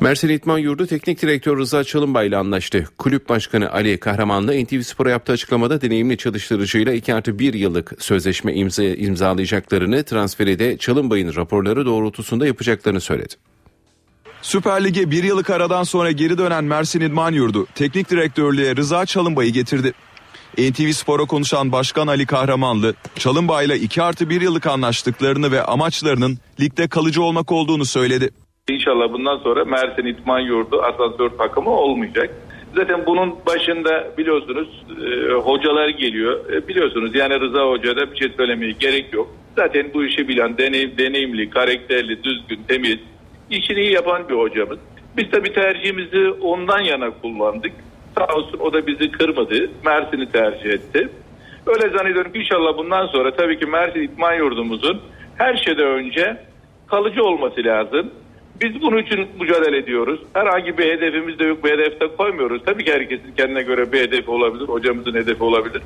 [0.00, 2.88] Mersin İtman Yurdu Teknik Direktör Rıza Çalınbay ile anlaştı.
[2.98, 8.54] Kulüp Başkanı Ali Kahramanlı NTV Spor'a yaptığı açıklamada deneyimli çalıştırıcıyla 2 artı 1 yıllık sözleşme
[8.54, 13.34] imza, imzalayacaklarını transferi de Çalınbay'ın raporları doğrultusunda yapacaklarını söyledi.
[14.42, 19.52] Süper Lig'e bir yıllık aradan sonra geri dönen Mersin İdman Yurdu teknik direktörlüğe Rıza Çalınbay'ı
[19.52, 19.92] getirdi.
[20.58, 26.88] NTV Spor'a konuşan Başkan Ali Kahramanlı, Çalınbay'la 2 artı 1 yıllık anlaştıklarını ve amaçlarının ligde
[26.88, 28.30] kalıcı olmak olduğunu söyledi.
[28.68, 32.30] İnşallah bundan sonra Mersin İtman Yurdu asansör takımı olmayacak.
[32.74, 34.68] Zaten bunun başında biliyorsunuz
[35.06, 36.52] e, hocalar geliyor.
[36.52, 39.30] E, biliyorsunuz yani Rıza Hoca'da bir şey söylemeye gerek yok.
[39.56, 42.98] Zaten bu işi bilen, deneyim, deneyimli, karakterli, düzgün, temiz,
[43.50, 44.78] işini iyi yapan bir hocamız.
[45.16, 47.72] Biz tabii tercihimizi ondan yana kullandık.
[48.18, 49.70] Sağ olsun o da bizi kırmadı.
[49.84, 51.08] Mersin'i tercih etti.
[51.66, 55.00] Öyle zannediyorum ki inşallah bundan sonra tabii ki Mersin İtman Yurdumuzun
[55.36, 56.36] her şeyden önce
[56.86, 58.10] kalıcı olması lazım.
[58.60, 60.20] Biz bunun için mücadele ediyoruz.
[60.32, 62.62] Herhangi bir hedefimiz de yok, bir hedefte koymuyoruz.
[62.66, 65.82] Tabii ki herkesin kendine göre bir hedefi olabilir, hocamızın hedefi olabilir.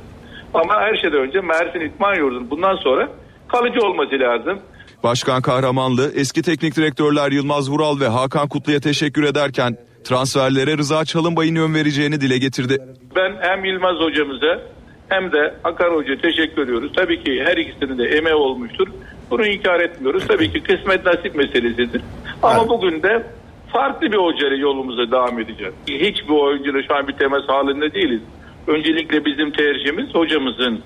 [0.55, 3.09] Ama her şeyden önce Mersin İtman Yurdu'nun bundan sonra
[3.49, 4.59] kalıcı olması lazım.
[5.03, 11.55] Başkan Kahramanlı eski teknik direktörler Yılmaz Vural ve Hakan Kutlu'ya teşekkür ederken transferlere Rıza Çalınbay'ın
[11.55, 12.79] yön vereceğini dile getirdi.
[13.17, 14.61] Ben hem Yılmaz hocamıza
[15.09, 16.93] hem de Hakan Hoca teşekkür ediyoruz.
[16.97, 18.89] Tabii ki her ikisinin de emeği olmuştur.
[19.31, 20.27] Bunu inkar etmiyoruz.
[20.29, 22.03] Tabii ki kısmet nasip meselesidir.
[22.43, 23.27] Ama bugün de
[23.73, 25.75] farklı bir hocayla yolumuza devam edeceğiz.
[25.89, 28.21] Hiçbir oyuncuyla şu an bir temas halinde değiliz.
[28.67, 30.81] Öncelikle bizim tercihimiz hocamızın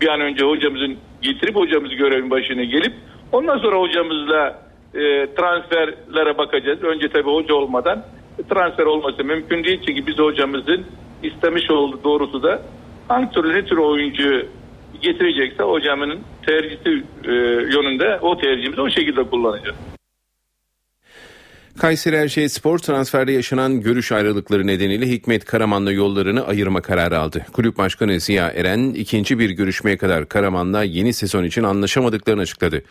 [0.00, 2.92] bir an önce hocamızın getirip hocamız görevin başına gelip
[3.32, 4.62] ondan sonra hocamızla
[4.94, 6.82] e, transferlere bakacağız.
[6.82, 8.04] Önce tabii hoca olmadan
[8.50, 9.80] transfer olması mümkün değil.
[9.86, 10.86] Çünkü biz hocamızın
[11.22, 12.62] istemiş olduğu doğrusu da
[13.08, 14.46] hangi tür ne tür oyuncu
[15.02, 17.32] getirecekse hocamın tercihi e,
[17.76, 19.95] yönünde o tercihimizi o şekilde kullanacağız.
[21.78, 27.46] Kayseri Erşehir Spor transferde yaşanan görüş ayrılıkları nedeniyle Hikmet Karaman'la yollarını ayırma kararı aldı.
[27.52, 32.82] Kulüp Başkanı Ziya Eren ikinci bir görüşmeye kadar Karaman'la yeni sezon için anlaşamadıklarını açıkladı.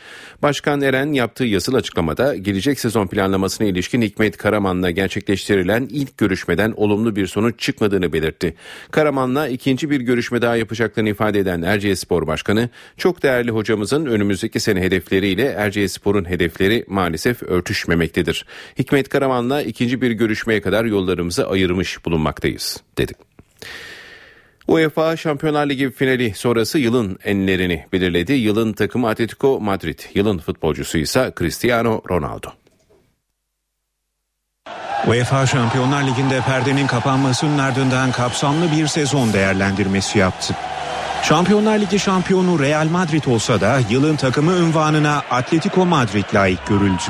[0.42, 7.16] Başkan Eren yaptığı yazılı açıklamada gelecek sezon planlamasına ilişkin Hikmet Karaman'la gerçekleştirilen ilk görüşmeden olumlu
[7.16, 8.56] bir sonuç çıkmadığını belirtti.
[8.92, 14.60] Karaman'la ikinci bir görüşme daha yapacaklarını ifade eden Erciyes Spor Başkanı, çok değerli hocamızın önümüzdeki
[14.60, 18.46] sene hedefleriyle Erciyes Spor'un hedefleri maalesef örtüşmemektedir.
[18.80, 23.14] Hikmet Karaman'la ikinci bir görüşmeye kadar yollarımızı ayırmış bulunmaktayız dedi.
[24.68, 28.34] UEFA Şampiyonlar Ligi finali sonrası yılın enlerini belirledi.
[28.34, 32.50] Yılın takımı Atletico Madrid, yılın futbolcusu ise Cristiano Ronaldo.
[35.08, 40.56] UEFA Şampiyonlar Ligi'nde perdenin kapanmasının ardından kapsamlı bir sezon değerlendirmesi yaptı.
[41.24, 47.04] Şampiyonlar Ligi şampiyonu Real Madrid olsa da yılın takımı unvanına Atletico Madrid layık görüldü.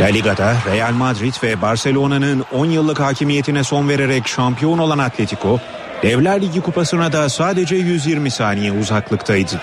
[0.00, 5.58] La Liga'da Real Madrid ve Barcelona'nın 10 yıllık hakimiyetine son vererek şampiyon olan Atletico,
[6.02, 9.60] Devler Ligi kupasına da sadece 120 saniye uzaklıktaydı.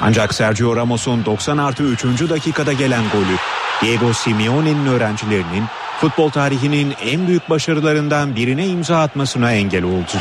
[0.00, 2.04] Ancak Sergio Ramos'un 90 artı 3.
[2.04, 3.36] dakikada gelen golü
[3.82, 5.64] Diego Simeone'nin öğrencilerinin
[6.00, 10.12] futbol tarihinin en büyük başarılarından birine imza atmasına engel oldu.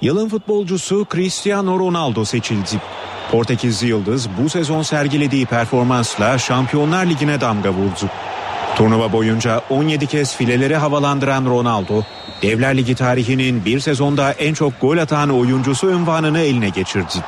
[0.00, 2.80] Yılın futbolcusu Cristiano Ronaldo seçildi.
[3.30, 8.10] Portekizli Yıldız bu sezon sergilediği performansla Şampiyonlar Ligi'ne damga vurdu.
[8.76, 12.02] Turnuva boyunca 17 kez fileleri havalandıran Ronaldo,
[12.42, 17.24] Devler Ligi tarihinin bir sezonda en çok gol atan oyuncusu unvanını eline geçirdi.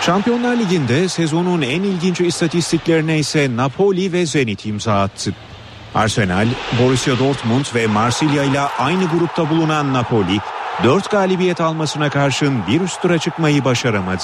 [0.00, 5.34] Şampiyonlar Ligi'nde sezonun en ilginç istatistiklerine ise Napoli ve Zenit imza attı.
[5.94, 6.46] Arsenal,
[6.80, 10.40] Borussia Dortmund ve Marsilya ile aynı grupta bulunan Napoli
[10.84, 14.22] 4 galibiyet almasına karşın bir üst tura çıkmayı başaramadı.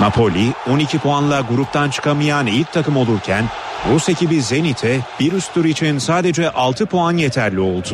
[0.00, 3.44] Napoli 12 puanla gruptan çıkamayan ilk takım olurken
[3.90, 7.88] Rus ekibi Zenit'e bir üst tur için sadece 6 puan yeterli oldu.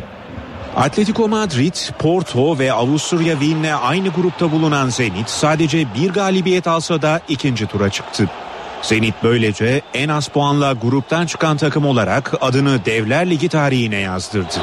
[0.77, 7.21] Atletico Madrid, Porto ve Avusturya Wien'le aynı grupta bulunan Zenit sadece bir galibiyet alsa da
[7.29, 8.31] ikinci tura çıktı.
[8.83, 14.55] Zenit böylece en az puanla gruptan çıkan takım olarak adını Devler Ligi tarihine yazdırdı.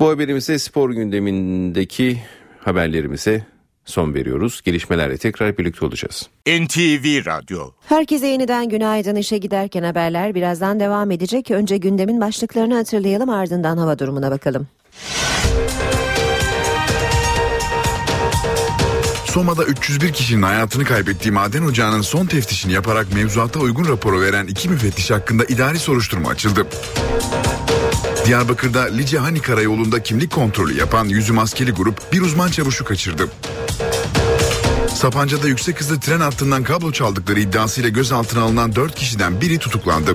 [0.00, 2.22] Bu haberimize spor gündemindeki
[2.58, 3.46] haberlerimize
[3.84, 4.60] son veriyoruz.
[4.64, 6.28] Gelişmelerle tekrar birlikte olacağız.
[6.46, 9.16] NTV Radyo Herkese yeniden günaydın.
[9.16, 11.50] İşe giderken haberler birazdan devam edecek.
[11.50, 14.68] Önce gündemin başlıklarını hatırlayalım ardından hava durumuna bakalım.
[19.24, 24.68] Soma'da 301 kişinin hayatını kaybettiği maden ocağının son teftişini yaparak mevzuata uygun raporu veren iki
[24.68, 26.66] müfettiş hakkında idari soruşturma açıldı.
[28.26, 33.28] Diyarbakır'da Lice-Hani Karayolu'nda kimlik kontrolü yapan yüzü maskeli grup bir uzman çavuşu kaçırdı.
[34.94, 40.12] Sapanca'da yüksek hızlı tren hattından kablo çaldıkları iddiasıyla gözaltına alınan 4 kişiden biri tutuklandı.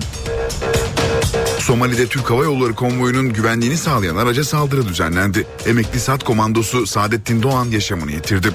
[1.58, 5.46] Somali'de Türk Hava Yolları konvoyunun güvenliğini sağlayan araca saldırı düzenlendi.
[5.66, 8.48] Emekli SAT komandosu Saadettin Doğan yaşamını yitirdi.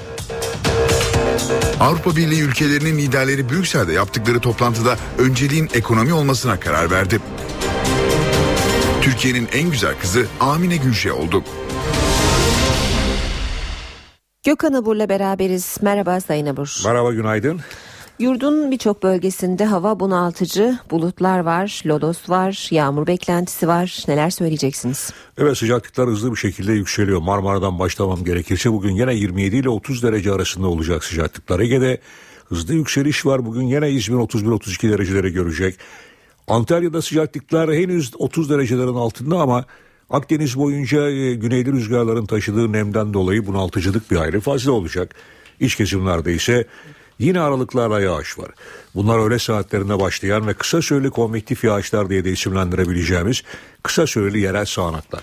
[1.80, 7.20] Avrupa Birliği ülkelerinin liderleri Brüksel'de yaptıkları toplantıda önceliğin ekonomi olmasına karar verdi.
[9.02, 11.44] Türkiye'nin en güzel kızı Amine Gülşe oldu.
[14.44, 15.76] Gökhan Abur'la beraberiz.
[15.82, 16.82] Merhaba Sayın Abur.
[16.84, 17.60] Merhaba günaydın.
[18.18, 24.04] Yurdun birçok bölgesinde hava bunaltıcı, bulutlar var, lodos var, yağmur beklentisi var.
[24.08, 25.12] Neler söyleyeceksiniz?
[25.38, 27.20] Evet sıcaklıklar hızlı bir şekilde yükseliyor.
[27.20, 31.60] Marmara'dan başlamam gerekirse bugün yine 27 ile 30 derece arasında olacak sıcaklıklar.
[31.60, 32.00] Ege'de
[32.48, 33.46] hızlı yükseliş var.
[33.46, 35.78] Bugün yine İzmir 31-32 dereceleri görecek.
[36.48, 39.64] Antalya'da sıcaklıklar henüz 30 derecelerin altında ama
[40.12, 45.14] Akdeniz boyunca e, güneyli rüzgarların taşıdığı nemden dolayı bunaltıcılık bir hayli fazla olacak.
[45.60, 46.66] İç kesimlerde ise
[47.18, 48.50] yine aralıklarla yağış var.
[48.94, 53.42] Bunlar öğle saatlerinde başlayan ve kısa süreli konvektif yağışlar diye de isimlendirebileceğimiz
[53.82, 55.22] kısa süreli yerel sağanaklar.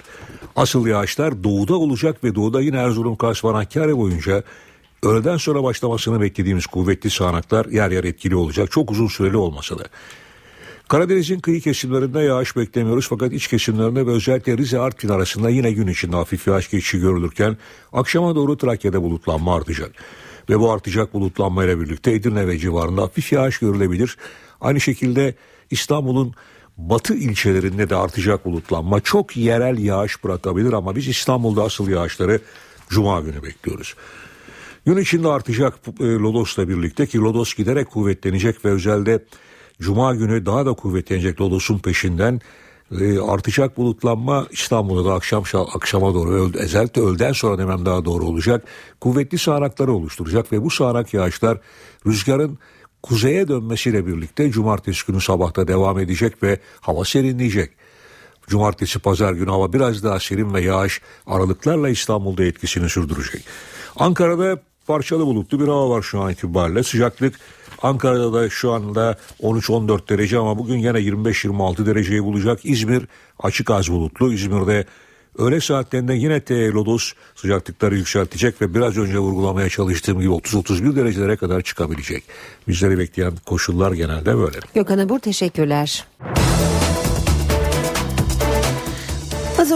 [0.55, 4.43] Asıl yağışlar doğuda olacak ve doğuda yine Erzurum, Kars, Van Hakkari boyunca
[5.03, 8.71] öğleden sonra başlamasını beklediğimiz kuvvetli sağanaklar yer yer etkili olacak.
[8.71, 9.83] Çok uzun süreli olmasa da.
[10.89, 15.87] Karadeniz'in kıyı kesimlerinde yağış beklemiyoruz fakat iç kesimlerinde ve özellikle Rize Artvin arasında yine gün
[15.87, 17.57] içinde hafif yağış geçişi görülürken
[17.93, 19.91] akşama doğru Trakya'da bulutlanma artacak.
[20.49, 24.17] Ve bu artacak bulutlanma ile birlikte Edirne ve civarında hafif yağış görülebilir.
[24.61, 25.35] Aynı şekilde
[25.71, 26.33] İstanbul'un
[26.77, 32.39] batı ilçelerinde de artacak bulutlanma çok yerel yağış bırakabilir ama biz İstanbul'da asıl yağışları
[32.89, 33.95] Cuma günü bekliyoruz.
[34.85, 39.19] Gün içinde artacak e, Lodos'la birlikte ki Lodos giderek kuvvetlenecek ve özellikle
[39.81, 42.41] Cuma günü daha da kuvvetlenecek Lodos'un peşinden
[42.99, 45.43] e, artacak bulutlanma İstanbul'da da akşam
[45.75, 48.63] akşama doğru özellikle öğleden sonra demem daha doğru olacak.
[49.01, 51.57] Kuvvetli sağanakları oluşturacak ve bu sağanak yağışlar
[52.05, 52.57] rüzgarın
[53.03, 57.71] kuzeye dönmesiyle birlikte cumartesi günü sabahta devam edecek ve hava serinleyecek.
[58.47, 63.43] Cumartesi pazar günü hava biraz daha serin ve yağış aralıklarla İstanbul'da etkisini sürdürecek.
[63.95, 66.83] Ankara'da parçalı bulutlu bir hava var şu an itibariyle.
[66.83, 67.39] Sıcaklık
[67.81, 72.59] Ankara'da da şu anda 13-14 derece ama bugün yine 25-26 dereceyi bulacak.
[72.63, 73.03] İzmir
[73.39, 74.33] açık az bulutlu.
[74.33, 74.85] İzmir'de
[75.37, 76.41] öğle saatlerinde yine
[76.73, 82.23] lodos sıcaklıkları yükseltecek ve biraz önce vurgulamaya çalıştığım gibi 30-31 derecelere kadar çıkabilecek.
[82.67, 84.59] Bizleri bekleyen koşullar genelde böyle.
[84.75, 86.05] Gökhan Abur teşekkürler.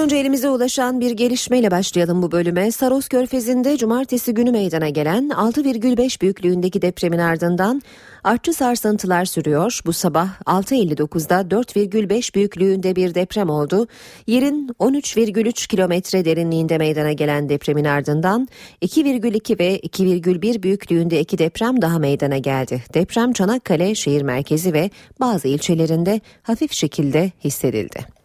[0.04, 2.72] Önce elimize ulaşan bir gelişmeyle başlayalım bu bölüme.
[2.72, 7.82] Saros Körfezi'nde cumartesi günü meydana gelen 6,5 büyüklüğündeki depremin ardından
[8.24, 9.80] artçı sarsıntılar sürüyor.
[9.86, 13.88] Bu sabah 6.59'da 4,5 büyüklüğünde bir deprem oldu.
[14.28, 18.48] Yerin 13,3 kilometre derinliğinde meydana gelen depremin ardından
[18.82, 22.84] 2,2 ve 2,1 büyüklüğünde iki deprem daha meydana geldi.
[22.94, 24.90] Deprem Çanakkale şehir merkezi ve
[25.20, 28.23] bazı ilçelerinde hafif şekilde hissedildi.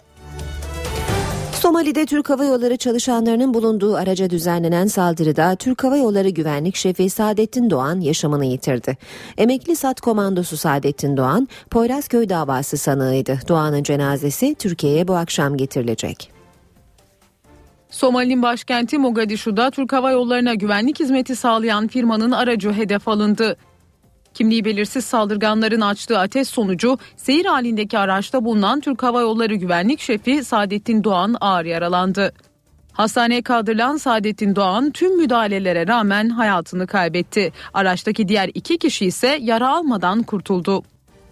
[1.79, 7.71] Somali'de Türk Hava Yolları çalışanlarının bulunduğu araca düzenlenen saldırıda Türk Hava Yolları Güvenlik Şefi Saadettin
[7.71, 8.97] Doğan yaşamını yitirdi.
[9.37, 13.39] Emekli SAT komandosu Saadettin Doğan, Poyrazköy davası sanığıydı.
[13.49, 16.31] Doğan'ın cenazesi Türkiye'ye bu akşam getirilecek.
[17.91, 23.57] Somali'nin başkenti Mogadishu'da Türk Hava Yolları'na güvenlik hizmeti sağlayan firmanın aracı hedef alındı.
[24.39, 30.45] Kimliği belirsiz saldırganların açtığı ateş sonucu seyir halindeki araçta bulunan Türk Hava Yolları Güvenlik Şefi
[30.45, 32.33] Saadettin Doğan ağır yaralandı.
[32.93, 37.53] Hastaneye kaldırılan Saadettin Doğan tüm müdahalelere rağmen hayatını kaybetti.
[37.75, 40.83] Araçtaki diğer iki kişi ise yara almadan kurtuldu.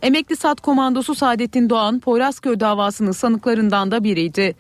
[0.03, 4.55] Emekli SAT komandosu Saadettin Doğan Poyrazköy davasının sanıklarından da biriydi.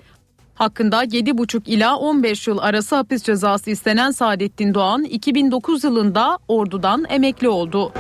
[0.55, 7.49] Hakkında 7,5 ila 15 yıl arası hapis cezası istenen Saadettin Doğan 2009 yılında ordudan emekli
[7.49, 7.92] oldu.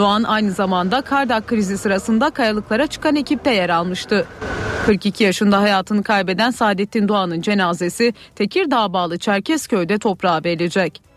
[0.00, 4.26] Doğan aynı zamanda Kardak krizi sırasında kayalıklara çıkan ekipte yer almıştı.
[4.86, 11.09] 42 yaşında hayatını kaybeden Saadettin Doğan'ın cenazesi Tekirdağ bağlı Çerkezköy'de toprağa verilecek.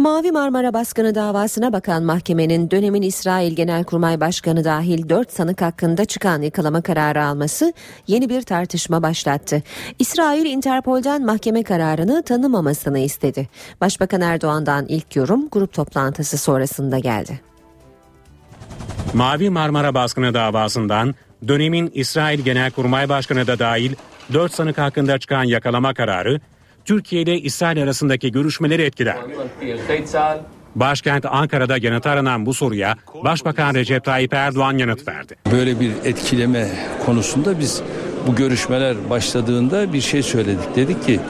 [0.00, 6.42] Mavi Marmara baskını davasına bakan mahkemenin dönemin İsrail Genelkurmay Başkanı dahil 4 sanık hakkında çıkan
[6.42, 7.72] yakalama kararı alması
[8.06, 9.62] yeni bir tartışma başlattı.
[9.98, 13.48] İsrail Interpol'den mahkeme kararını tanımamasını istedi.
[13.80, 17.40] Başbakan Erdoğan'dan ilk yorum grup toplantısı sonrasında geldi.
[19.14, 21.14] Mavi Marmara baskını davasından
[21.48, 23.94] dönemin İsrail Genelkurmay Başkanı da dahil
[24.32, 26.40] 4 sanık hakkında çıkan yakalama kararı
[26.84, 29.16] Türkiye ile İsrail arasındaki görüşmeleri etkiler.
[30.74, 35.36] Başkent Ankara'da yanıt aranan bu soruya Başbakan Recep Tayyip Erdoğan yanıt verdi.
[35.52, 36.68] Böyle bir etkileme
[37.06, 37.82] konusunda biz
[38.26, 40.76] bu görüşmeler başladığında bir şey söyledik.
[40.76, 41.20] Dedik ki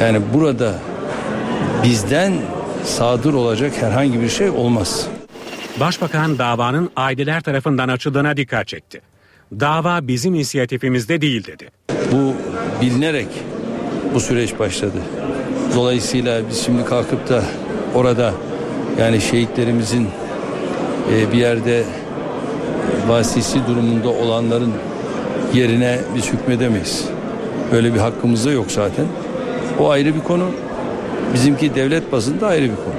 [0.00, 0.74] yani burada
[1.82, 2.32] bizden
[2.84, 5.06] sadır olacak herhangi bir şey olmaz.
[5.80, 9.00] Başbakan davanın aileler tarafından açıldığına dikkat çekti.
[9.60, 11.68] Dava bizim inisiyatifimizde değil dedi.
[12.12, 12.34] Bu
[12.82, 13.28] bilinerek
[14.14, 14.98] bu süreç başladı.
[15.74, 17.42] Dolayısıyla biz şimdi kalkıp da
[17.94, 18.34] orada
[18.98, 20.08] yani şehitlerimizin
[21.12, 21.84] e, bir yerde
[23.08, 24.72] vasisi durumunda olanların
[25.54, 27.08] yerine biz hükmedemeyiz.
[27.72, 29.06] Böyle bir hakkımız da yok zaten.
[29.78, 30.50] O ayrı bir konu.
[31.34, 32.94] Bizimki devlet bazında ayrı bir konu.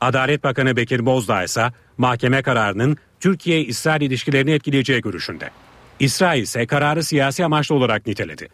[0.00, 5.50] Adalet Bakanı Bekir Bozdağ ise mahkeme kararının Türkiye-İsrail ilişkilerini etkileyeceği görüşünde.
[6.00, 8.48] İsrail ise kararı siyasi amaçlı olarak niteledi.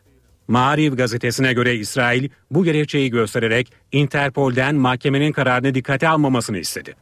[0.49, 6.95] Maariv gazetesine göre İsrail bu gerekçeyi göstererek Interpol'den mahkemenin kararını dikkate almamasını istedi.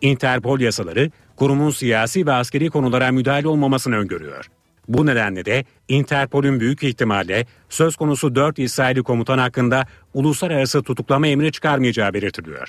[0.00, 4.46] Interpol yasaları kurumun siyasi ve askeri konulara müdahale olmamasını öngörüyor.
[4.88, 11.52] Bu nedenle de Interpol'ün büyük ihtimalle söz konusu 4 İsrail'i komutan hakkında uluslararası tutuklama emri
[11.52, 12.68] çıkarmayacağı belirtiliyor.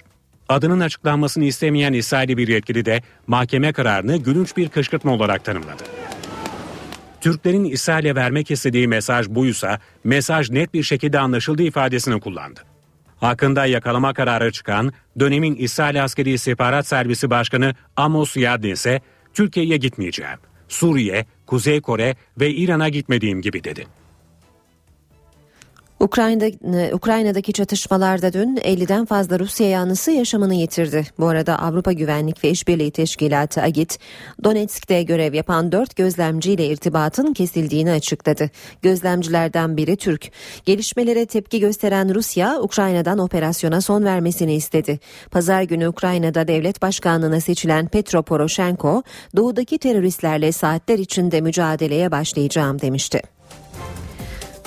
[0.49, 5.83] Adının açıklanmasını istemeyen İsrail'i bir yetkili de mahkeme kararını gülünç bir kışkırtma olarak tanımladı.
[7.21, 12.59] Türklerin İsrail'e vermek istediği mesaj buysa mesaj net bir şekilde anlaşıldığı ifadesini kullandı.
[13.17, 19.01] Hakkında yakalama kararı çıkan dönemin İsrail Askeri İstihbarat Servisi Başkanı Amos Yadin ise
[19.33, 20.37] Türkiye'ye gitmeyeceğim.
[20.67, 23.87] Suriye, Kuzey Kore ve İran'a gitmediğim gibi dedi.
[26.01, 26.45] Ukrayna'da,
[26.77, 31.05] e, Ukrayna'daki çatışmalarda dün 50'den fazla Rusya yanlısı yaşamını yitirdi.
[31.19, 33.99] Bu arada Avrupa Güvenlik ve İşbirliği Teşkilatı AGİT,
[34.43, 38.49] Donetsk'te görev yapan 4 gözlemciyle irtibatın kesildiğini açıkladı.
[38.81, 40.31] Gözlemcilerden biri Türk.
[40.65, 44.99] Gelişmelere tepki gösteren Rusya, Ukrayna'dan operasyona son vermesini istedi.
[45.31, 49.03] Pazar günü Ukrayna'da devlet başkanlığına seçilen Petro Poroshenko,
[49.35, 53.21] doğudaki teröristlerle saatler içinde mücadeleye başlayacağım demişti.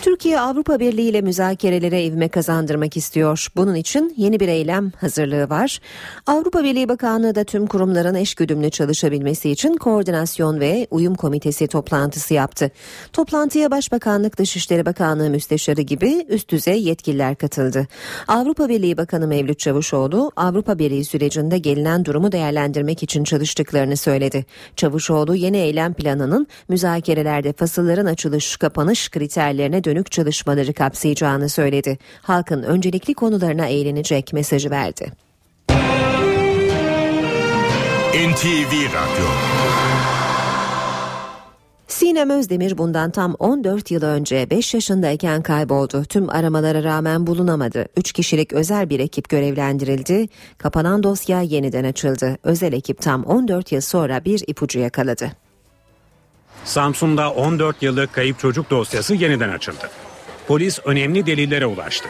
[0.05, 3.49] Türkiye Avrupa Birliği ile müzakerelere ivme kazandırmak istiyor.
[3.57, 5.81] Bunun için yeni bir eylem hazırlığı var.
[6.27, 12.71] Avrupa Birliği Bakanlığı da tüm kurumların eşgüdümlü çalışabilmesi için koordinasyon ve uyum komitesi toplantısı yaptı.
[13.13, 17.87] Toplantıya Başbakanlık Dışişleri Bakanlığı Müsteşarı gibi üst düzey yetkililer katıldı.
[18.29, 24.45] Avrupa Birliği Bakanı Mevlüt Çavuşoğlu Avrupa Birliği sürecinde gelinen durumu değerlendirmek için çalıştıklarını söyledi.
[24.77, 31.99] Çavuşoğlu yeni eylem planının müzakerelerde fasılların açılış kapanış kriterlerine dönük dönük çalışmaları kapsayacağını söyledi.
[32.23, 35.13] Halkın öncelikli konularına eğlenecek mesajı verdi.
[38.15, 39.27] NTV Radyo
[41.89, 46.05] Sinem Özdemir bundan tam 14 yıl önce 5 yaşındayken kayboldu.
[46.05, 47.87] Tüm aramalara rağmen bulunamadı.
[47.97, 50.29] 3 kişilik özel bir ekip görevlendirildi.
[50.59, 52.39] Kapanan dosya yeniden açıldı.
[52.43, 55.44] Özel ekip tam 14 yıl sonra bir ipucu yakaladı.
[56.65, 59.91] Samsun'da 14 yıllık kayıp çocuk dosyası yeniden açıldı.
[60.47, 62.09] Polis önemli delillere ulaştı.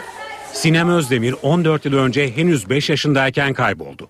[0.53, 4.09] Sinem Özdemir 14 yıl önce henüz 5 yaşındayken kayboldu.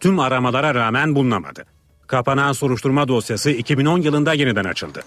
[0.00, 1.64] Tüm aramalara rağmen bulunamadı.
[2.06, 5.02] Kapanan soruşturma dosyası 2010 yılında yeniden açıldı.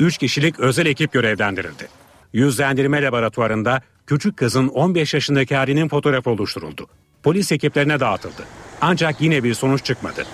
[0.00, 1.88] 3 kişilik özel ekip görevlendirildi.
[2.32, 6.86] Yüzlendirme laboratuvarında küçük kızın 15 yaşındaki halinin fotoğrafı oluşturuldu.
[7.22, 8.44] Polis ekiplerine dağıtıldı.
[8.80, 10.26] Ancak yine bir sonuç çıkmadı.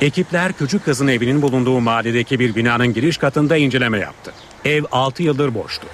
[0.00, 4.32] Ekipler küçük kızın evinin bulunduğu mahalledeki bir binanın giriş katında inceleme yaptı.
[4.64, 5.86] Ev 6 yıldır boştu.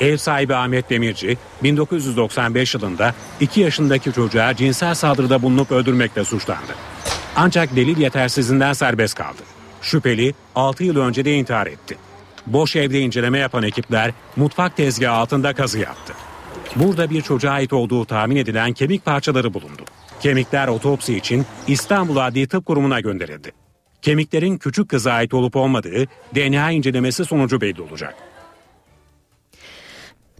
[0.00, 6.72] Ev sahibi Ahmet Demirci 1995 yılında 2 yaşındaki çocuğa cinsel saldırıda bulunup öldürmekle suçlandı.
[7.36, 9.42] Ancak delil yetersizliğinden serbest kaldı.
[9.82, 11.96] Şüpheli 6 yıl önce de intihar etti.
[12.46, 16.12] Boş evde inceleme yapan ekipler mutfak tezgahı altında kazı yaptı.
[16.76, 19.82] Burada bir çocuğa ait olduğu tahmin edilen kemik parçaları bulundu.
[20.22, 23.52] Kemikler otopsi için İstanbul Adli Tıp Kurumu'na gönderildi.
[24.02, 28.14] Kemiklerin küçük kıza ait olup olmadığı DNA incelemesi sonucu belli olacak.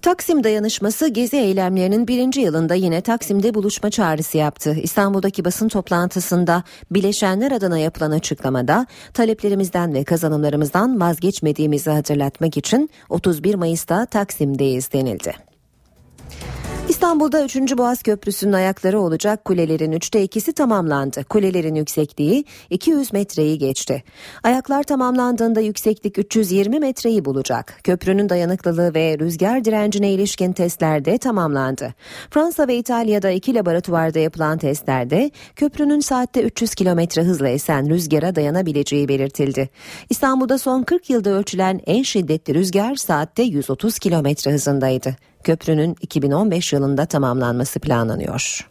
[0.03, 4.77] Taksim dayanışması gezi eylemlerinin birinci yılında yine Taksim'de buluşma çağrısı yaptı.
[4.83, 14.07] İstanbul'daki basın toplantısında bileşenler adına yapılan açıklamada taleplerimizden ve kazanımlarımızdan vazgeçmediğimizi hatırlatmak için 31 Mayıs'ta
[14.07, 15.52] Taksim'deyiz denildi.
[16.89, 17.57] İstanbul'da 3.
[17.57, 21.25] Boğaz Köprüsü'nün ayakları olacak kulelerin 3'te 2'si tamamlandı.
[21.25, 24.03] Kulelerin yüksekliği 200 metreyi geçti.
[24.43, 27.81] Ayaklar tamamlandığında yükseklik 320 metreyi bulacak.
[27.85, 31.95] Köprünün dayanıklılığı ve rüzgar direncine ilişkin testler de tamamlandı.
[32.31, 39.09] Fransa ve İtalya'da iki laboratuvarda yapılan testlerde köprünün saatte 300 kilometre hızla esen rüzgara dayanabileceği
[39.09, 39.69] belirtildi.
[40.11, 45.17] İstanbul'da son 40 yılda ölçülen en şiddetli rüzgar saatte 130 kilometre hızındaydı.
[45.43, 48.69] Köprünün 2015 yılında tamamlanması planlanıyor.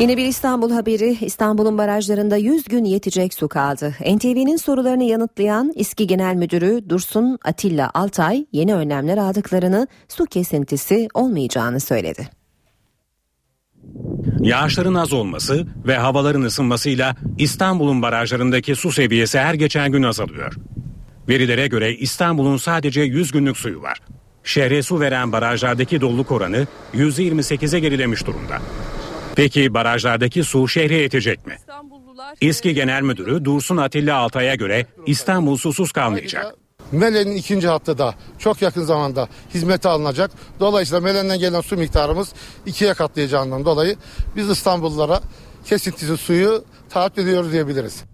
[0.00, 3.94] Yine bir İstanbul haberi İstanbul'un barajlarında 100 gün yetecek su kaldı.
[4.00, 11.80] NTV'nin sorularını yanıtlayan İSKİ Genel Müdürü Dursun Atilla Altay yeni önlemler aldıklarını su kesintisi olmayacağını
[11.80, 12.28] söyledi.
[14.40, 20.54] Yağışların az olması ve havaların ısınmasıyla İstanbul'un barajlarındaki su seviyesi her geçen gün azalıyor.
[21.28, 23.98] Verilere göre İstanbul'un sadece 100 günlük suyu var.
[24.44, 28.58] Şehre su veren barajlardaki doluluk oranı %28'e gerilemiş durumda.
[29.36, 31.56] Peki barajlardaki su şehre yetecek mi?
[32.40, 36.54] İSKİ Genel Müdürü Dursun Atilla Altay'a göre İstanbul susuz kalmayacak.
[36.92, 40.30] Mele'nin ikinci hattı da çok yakın zamanda hizmete alınacak.
[40.60, 42.32] Dolayısıyla Melen'den gelen su miktarımız
[42.66, 43.96] ikiye katlayacağından dolayı
[44.36, 45.20] biz İstanbullulara
[45.64, 48.04] kesintisiz suyu taahhüt ediyoruz diyebiliriz.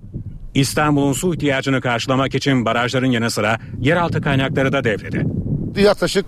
[0.55, 5.23] İstanbul'un su ihtiyacını karşılamak için barajların yanı sıra yeraltı kaynakları da devrede.
[5.81, 6.27] Yaklaşık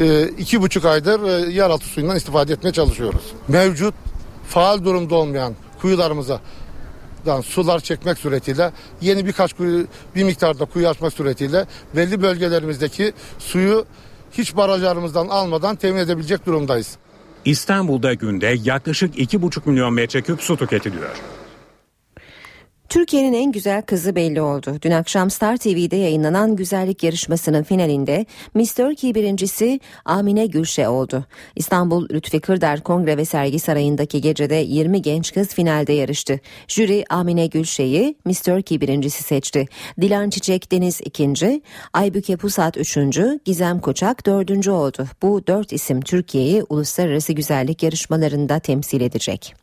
[0.00, 3.22] e, e, iki buçuk aydır e, yeraltı suyundan istifade etmeye çalışıyoruz.
[3.48, 3.94] Mevcut
[4.48, 6.40] faal durumda olmayan kuyularımıza
[7.44, 11.66] sular çekmek suretiyle yeni birkaç kuyu bir miktarda kuyu açmak suretiyle
[11.96, 13.86] belli bölgelerimizdeki suyu
[14.32, 16.96] hiç barajlarımızdan almadan temin edebilecek durumdayız.
[17.44, 21.16] İstanbul'da günde yaklaşık 2,5 milyon metreküp su tüketiliyor.
[22.94, 24.76] Türkiye'nin en güzel kızı belli oldu.
[24.82, 31.24] Dün akşam Star TV'de yayınlanan güzellik yarışmasının finalinde Miss Turkey birincisi Amine Gülşe oldu.
[31.56, 36.40] İstanbul Lütfi Kırdar Kongre ve Sergi Sarayı'ndaki gecede 20 genç kız finalde yarıştı.
[36.68, 39.68] Jüri Amine Gülşe'yi Miss Turkey birincisi seçti.
[40.00, 45.06] Dilan Çiçek Deniz ikinci, Aybüke Pusat üçüncü, Gizem Koçak dördüncü oldu.
[45.22, 49.54] Bu dört isim Türkiye'yi uluslararası güzellik yarışmalarında temsil edecek.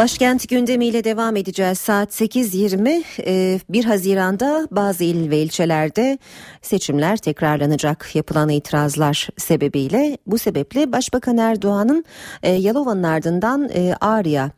[0.00, 1.78] Başkent gündemiyle devam edeceğiz.
[1.78, 6.18] Saat 8.20 1 Haziran'da bazı il ve ilçelerde
[6.62, 10.18] seçimler tekrarlanacak yapılan itirazlar sebebiyle.
[10.26, 12.04] Bu sebeple Başbakan Erdoğan'ın
[12.42, 14.50] e, Yalova'nın ardından e, Ağrı'ya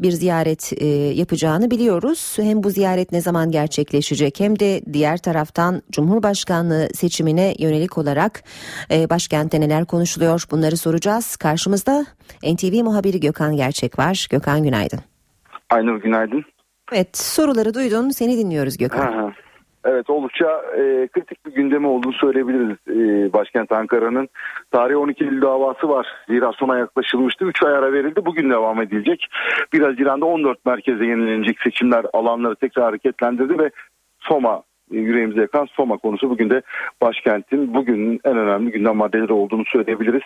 [0.00, 2.36] bir ziyaret e, yapacağını biliyoruz.
[2.40, 8.42] Hem bu ziyaret ne zaman gerçekleşecek hem de diğer taraftan Cumhurbaşkanlığı seçimine yönelik olarak
[8.90, 11.36] başkentte neler konuşuluyor bunları soracağız.
[11.36, 12.06] Karşımızda
[12.42, 14.26] NTV muhabiri Gökhan Gerçek var.
[14.30, 15.00] Gökhan günaydın.
[15.70, 16.44] Aynur günaydın.
[16.92, 19.12] Evet soruları duydun seni dinliyoruz Gökhan.
[19.12, 19.32] Aha.
[19.84, 24.28] Evet oldukça e, kritik bir gündemi olduğunu söyleyebiliriz e, başkent Ankara'nın.
[24.70, 26.06] Tarihi 12 Eylül davası var.
[26.28, 27.44] Zira sona yaklaşılmıştı.
[27.44, 28.26] 3 ay ara verildi.
[28.26, 29.26] Bugün devam edilecek.
[29.72, 33.70] 1 Haziran'da 14 merkeze yenilenecek seçimler alanları tekrar hareketlendirdi ve
[34.20, 36.62] Soma yüreğimize yakan Soma konusu bugün de
[37.02, 40.22] başkentin bugünün en önemli gündem maddeleri olduğunu söyleyebiliriz.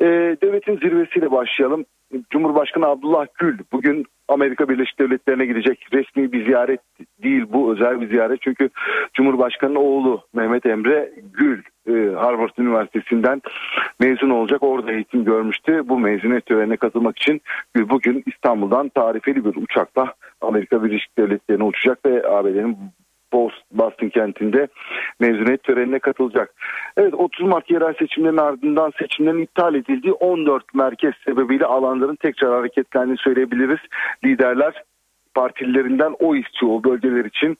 [0.00, 0.06] E,
[0.42, 1.84] devletin zirvesiyle başlayalım.
[2.30, 5.86] Cumhurbaşkanı Abdullah Gül bugün Amerika Birleşik Devletleri'ne gidecek.
[5.92, 6.80] Resmi bir ziyaret
[7.22, 8.42] değil bu özel bir ziyaret.
[8.42, 8.70] Çünkü
[9.14, 13.42] Cumhurbaşkanı'nın oğlu Mehmet Emre Gül e, Harvard Üniversitesi'nden
[14.00, 14.62] mezun olacak.
[14.62, 15.82] Orada eğitim görmüştü.
[15.88, 17.40] Bu mezuniyet törenine katılmak için
[17.76, 22.76] bugün İstanbul'dan tarifeli bir uçakla Amerika Birleşik Devletleri'ne uçacak ve ABD'nin
[23.72, 24.68] Boston kentinde
[25.20, 26.54] mezuniyet törenine katılacak.
[26.96, 33.18] Evet 30 Mart yerel seçimlerin ardından seçimlerin iptal edildiği 14 merkez sebebiyle alanların tekrar hareketlendiğini
[33.18, 33.80] söyleyebiliriz.
[34.24, 34.82] Liderler
[35.34, 37.58] partilerinden o istiyor o bölgeler için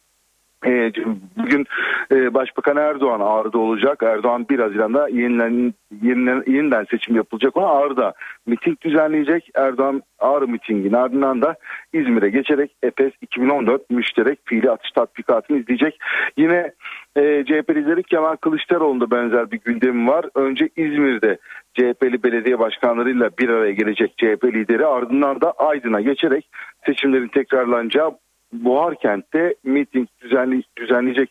[1.37, 1.67] bugün
[2.13, 4.03] e, Başbakan Erdoğan Ağrı'da olacak.
[4.03, 7.57] Erdoğan 1 Haziran'da yeniden, yeniden, yeniden seçim yapılacak.
[7.57, 8.15] Ona Ağrı'da
[8.47, 9.51] miting düzenleyecek.
[9.55, 11.57] Erdoğan Ağrı mitingin ardından da
[11.93, 15.99] İzmir'e geçerek EPES 2014 müşterek fiili atış tatbikatını izleyecek.
[16.37, 16.73] Yine
[17.17, 20.25] e, CHP lideri Kemal Kılıçdaroğlu'nda benzer bir gündemi var.
[20.35, 21.39] Önce İzmir'de
[21.75, 26.51] CHP'li belediye başkanlarıyla bir araya gelecek CHP lideri ardından da Aydın'a geçerek
[26.87, 28.11] seçimlerin tekrarlanacağı
[28.53, 31.31] Buharkent'te miting düzenli, düzenleyecek.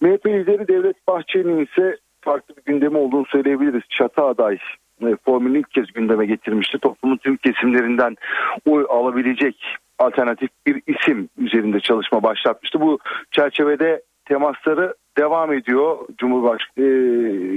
[0.00, 3.82] MHP lideri Devlet Bahçeli'nin ise farklı bir gündemi olduğunu söyleyebiliriz.
[3.88, 4.58] Çatı aday
[5.02, 6.78] e, formülünü ilk kez gündeme getirmişti.
[6.78, 8.16] Toplumun tüm kesimlerinden
[8.66, 9.56] oy alabilecek
[9.98, 12.80] alternatif bir isim üzerinde çalışma başlatmıştı.
[12.80, 12.98] Bu
[13.30, 15.98] çerçevede temasları devam ediyor.
[16.18, 16.90] Cumhurbaşkanı e,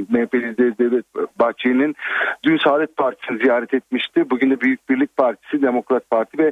[0.10, 1.06] MHP lideri Devlet
[1.40, 1.96] Bahçeli'nin
[2.44, 4.30] dün Saadet Partisi'ni ziyaret etmişti.
[4.30, 6.52] Bugün de Büyük Birlik Partisi, Demokrat Parti ve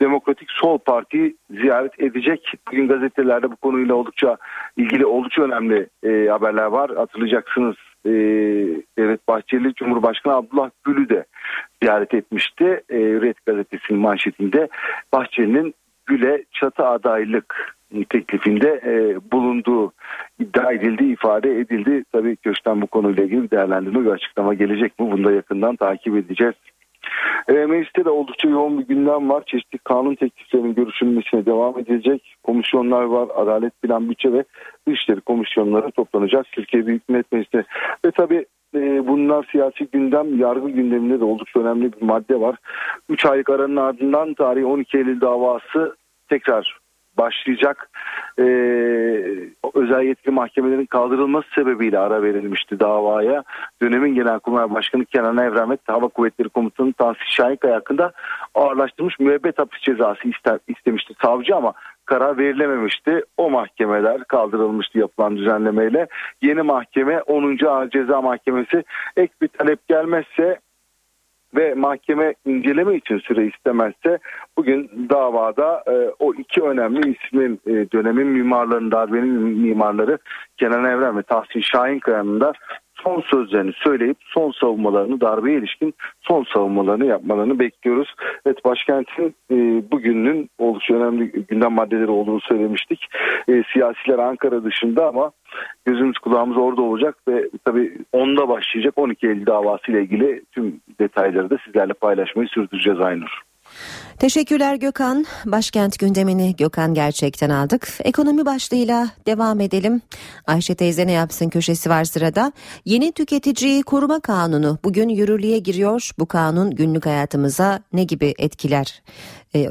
[0.00, 2.54] Demokratik Sol Parti'yi ziyaret edecek.
[2.70, 4.36] Bugün gazetelerde bu konuyla oldukça
[4.76, 6.90] ilgili oldukça önemli e, haberler var.
[6.96, 8.10] Hatırlayacaksınız e,
[8.98, 11.24] Devlet Bahçeli Cumhurbaşkanı Abdullah Gül'ü de
[11.82, 12.64] ziyaret etmişti.
[12.90, 14.68] E, Red gazetesinin manşetinde
[15.12, 15.74] Bahçeli'nin
[16.06, 18.92] Gül'e çatı adaylık teklifinde e,
[19.32, 19.92] bulunduğu
[20.38, 22.04] iddia edildi, ifade edildi.
[22.12, 25.10] Tabii Köşk'ten bu konuyla ilgili bir değerlendirme ve açıklama gelecek mi?
[25.12, 26.54] Bunu da yakından takip edeceğiz.
[27.48, 29.42] E, mecliste de oldukça yoğun bir gündem var.
[29.46, 32.36] Çeşitli kanun tekliflerinin görüşülmesine devam edilecek.
[32.42, 33.28] Komisyonlar var.
[33.34, 34.44] Adalet, Plan, Bütçe ve
[34.88, 36.46] Dışişleri komisyonları toplanacak.
[36.52, 37.64] Türkiye Büyük Millet Meclisi.
[38.04, 42.56] Ve tabii e, bunlar siyasi gündem, yargı gündeminde de oldukça önemli bir madde var.
[43.08, 45.96] 3 aylık aranın ardından tarihi 12 Eylül davası
[46.28, 46.79] tekrar
[47.18, 47.90] başlayacak
[48.38, 48.44] e,
[49.74, 53.42] özel yetkili mahkemelerin kaldırılması sebebiyle ara verilmişti davaya.
[53.82, 58.12] Dönemin Genelkurmay Başkanı Kenan Evren ve Hava Kuvvetleri Komutanı Tahsis Şahinkaya hakkında
[58.54, 61.72] ağırlaştırılmış müebbet hapis cezası ister, istemişti savcı ama
[62.04, 63.22] karar verilememişti.
[63.36, 66.06] O mahkemeler kaldırılmıştı yapılan düzenlemeyle.
[66.42, 67.66] Yeni mahkeme 10.
[67.66, 68.84] Ağır Ceza Mahkemesi
[69.16, 70.58] ek bir talep gelmezse
[71.56, 74.18] ve mahkeme inceleme için süre istemezse
[74.56, 79.28] bugün davada e, o iki önemli ismin e, dönemin mimarlarının darbenin
[79.58, 80.18] mimarları
[80.56, 82.52] Kenan Evren ve Tahsin Şahinkaya'nın da
[83.04, 88.14] son sözlerini söyleyip son savunmalarını darbeye ilişkin son savunmalarını yapmalarını bekliyoruz.
[88.46, 89.56] Evet başkentin e,
[89.92, 93.06] bugünün oldukça önemli gündem maddeleri olduğunu söylemiştik.
[93.48, 95.30] E, siyasiler Ankara dışında ama
[95.84, 101.50] gözümüz kulağımız orada olacak ve tabii onda başlayacak 12 Eylül davası ile ilgili tüm detayları
[101.50, 103.49] da sizlerle paylaşmayı sürdüreceğiz Aynur.
[104.18, 105.26] Teşekkürler Gökhan.
[105.44, 107.88] Başkent gündemini Gökhan gerçekten aldık.
[108.04, 110.02] Ekonomi başlığıyla devam edelim.
[110.46, 112.52] Ayşe teyze ne yapsın köşesi var sırada.
[112.84, 116.10] Yeni tüketiciyi koruma kanunu bugün yürürlüğe giriyor.
[116.18, 119.02] Bu kanun günlük hayatımıza ne gibi etkiler?
[119.54, 119.68] Ee,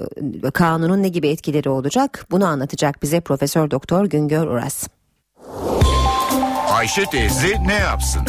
[0.53, 2.25] kanunun ne gibi etkileri olacak?
[2.31, 4.87] Bunu anlatacak bize Profesör Doktor Güngör Uras.
[6.71, 8.21] Ayşe teyze ne yapsın?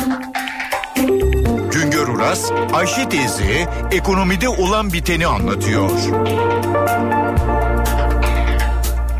[1.51, 5.91] Güngör Uras, Ayşe teyze ekonomide olan biteni anlatıyor.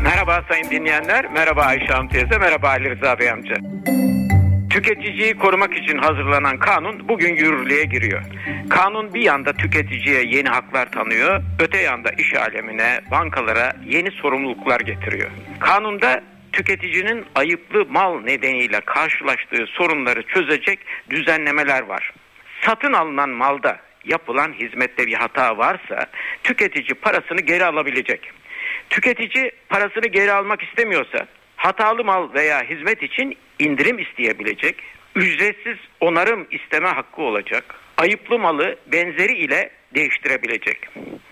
[0.03, 3.55] Merhaba sayın dinleyenler, merhaba Ayşe Hanım teyze, merhaba Ali Rıza Bey amca.
[4.69, 8.21] Tüketiciyi korumak için hazırlanan kanun bugün yürürlüğe giriyor.
[8.69, 15.29] Kanun bir yanda tüketiciye yeni haklar tanıyor, öte yanda iş alemine, bankalara yeni sorumluluklar getiriyor.
[15.59, 16.21] Kanunda
[16.51, 20.79] tüketicinin ayıplı mal nedeniyle karşılaştığı sorunları çözecek
[21.09, 22.13] düzenlemeler var
[22.65, 26.05] satın alınan malda yapılan hizmette bir hata varsa
[26.43, 28.31] tüketici parasını geri alabilecek.
[28.89, 34.83] Tüketici parasını geri almak istemiyorsa hatalı mal veya hizmet için indirim isteyebilecek,
[35.15, 40.89] ücretsiz onarım isteme hakkı olacak, ayıplı malı benzeri ile değiştirebilecek.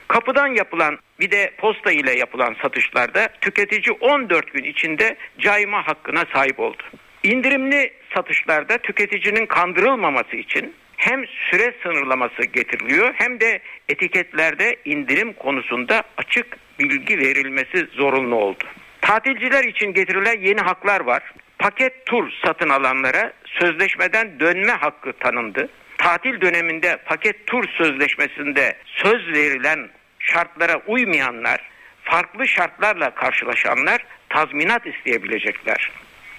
[0.07, 6.59] Kapıdan yapılan bir de posta ile yapılan satışlarda tüketici 14 gün içinde cayma hakkına sahip
[6.59, 6.83] oldu.
[7.23, 16.57] İndirimli satışlarda tüketicinin kandırılmaması için hem süre sınırlaması getiriliyor hem de etiketlerde indirim konusunda açık
[16.79, 18.63] bilgi verilmesi zorunlu oldu.
[19.01, 21.23] Tatilciler için getirilen yeni haklar var.
[21.59, 25.69] Paket tur satın alanlara sözleşmeden dönme hakkı tanındı.
[25.97, 29.89] Tatil döneminde paket tur sözleşmesinde söz verilen
[30.19, 31.69] şartlara uymayanlar,
[32.03, 35.91] farklı şartlarla karşılaşanlar tazminat isteyebilecekler.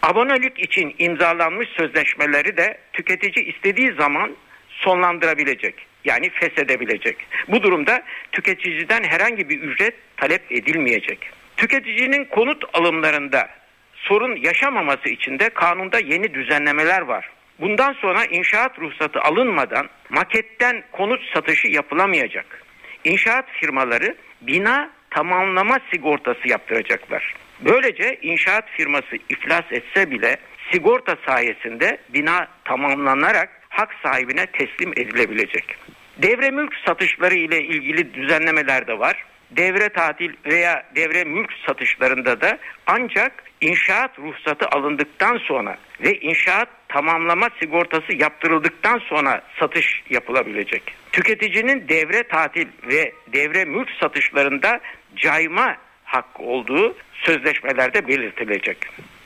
[0.03, 4.37] Abonelik için imzalanmış sözleşmeleri de tüketici istediği zaman
[4.81, 5.87] sonlandırabilecek.
[6.05, 7.17] Yani feshedebilecek.
[7.49, 8.03] Bu durumda
[8.33, 11.31] tüketiciden herhangi bir ücret talep edilmeyecek.
[11.57, 13.49] Tüketicinin konut alımlarında
[13.95, 17.31] sorun yaşamaması için de kanunda yeni düzenlemeler var.
[17.61, 22.63] Bundan sonra inşaat ruhsatı alınmadan maketten konut satışı yapılamayacak.
[23.05, 27.35] İnşaat firmaları bina tamamlama sigortası yaptıracaklar.
[27.61, 30.37] Böylece inşaat firması iflas etse bile
[30.73, 35.77] sigorta sayesinde bina tamamlanarak hak sahibine teslim edilebilecek.
[36.23, 39.25] Devre mülk satışları ile ilgili düzenlemeler de var.
[39.51, 47.49] Devre tatil veya devre mülk satışlarında da ancak inşaat ruhsatı alındıktan sonra ve inşaat tamamlama
[47.61, 50.83] sigortası yaptırıldıktan sonra satış yapılabilecek.
[51.13, 54.81] Tüketicinin devre tatil ve devre mülk satışlarında
[55.17, 58.79] cayma hakkı olduğu sözleşmelerde belirtilecek.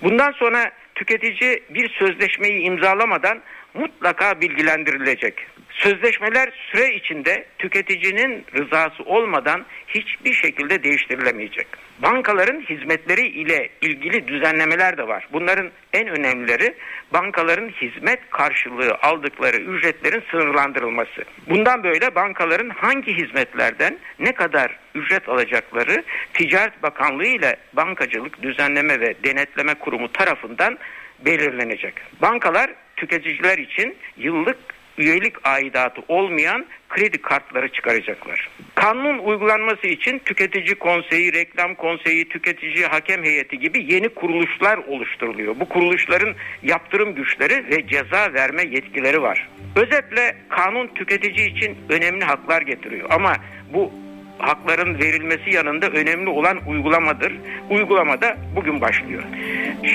[0.02, 3.42] Bundan sonra tüketici bir sözleşmeyi imzalamadan
[3.74, 5.46] mutlaka bilgilendirilecek.
[5.70, 11.66] Sözleşmeler süre içinde tüketicinin rızası olmadan hiçbir şekilde değiştirilemeyecek.
[11.98, 15.28] Bankaların hizmetleri ile ilgili düzenlemeler de var.
[15.32, 16.74] Bunların en önemlileri
[17.12, 21.24] bankaların hizmet karşılığı aldıkları ücretlerin sınırlandırılması.
[21.48, 29.14] Bundan böyle bankaların hangi hizmetlerden ne kadar ücret alacakları Ticaret Bakanlığı ile Bankacılık Düzenleme ve
[29.24, 30.78] Denetleme Kurumu tarafından
[31.24, 31.94] belirlenecek.
[32.22, 34.56] Bankalar tüketiciler için yıllık
[34.98, 38.48] üyelik aidatı olmayan kredi kartları çıkaracaklar.
[38.74, 45.60] Kanun uygulanması için tüketici konseyi, reklam konseyi, tüketici hakem heyeti gibi yeni kuruluşlar oluşturuluyor.
[45.60, 49.48] Bu kuruluşların yaptırım güçleri ve ceza verme yetkileri var.
[49.76, 53.36] Özetle kanun tüketici için önemli haklar getiriyor ama
[53.72, 53.92] bu
[54.38, 57.32] hakların verilmesi yanında önemli olan uygulamadır.
[57.70, 59.22] Uygulama da bugün başlıyor.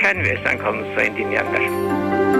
[0.00, 2.39] Şen ve esen kalınız sayın dinleyenler.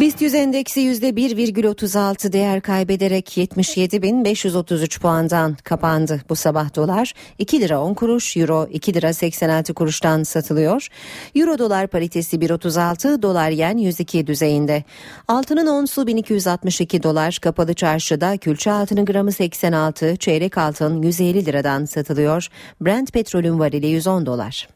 [0.00, 6.20] BIST 100 endeksi %1,36 değer kaybederek 77.533 puandan kapandı.
[6.28, 10.88] Bu sabah dolar 2 lira 10 kuruş, euro 2 lira 86 kuruştan satılıyor.
[11.34, 14.84] Euro dolar paritesi 1.36, dolar yen 102 düzeyinde.
[15.28, 22.48] Altının onsu 1262 dolar, kapalı çarşıda külçe altının gramı 86, çeyrek altın 150 liradan satılıyor.
[22.80, 24.68] Brent petrolün varili 110 dolar.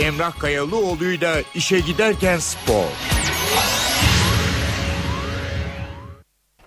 [0.00, 3.13] Emrah Kayalıoğlu'yla işe giderken spor.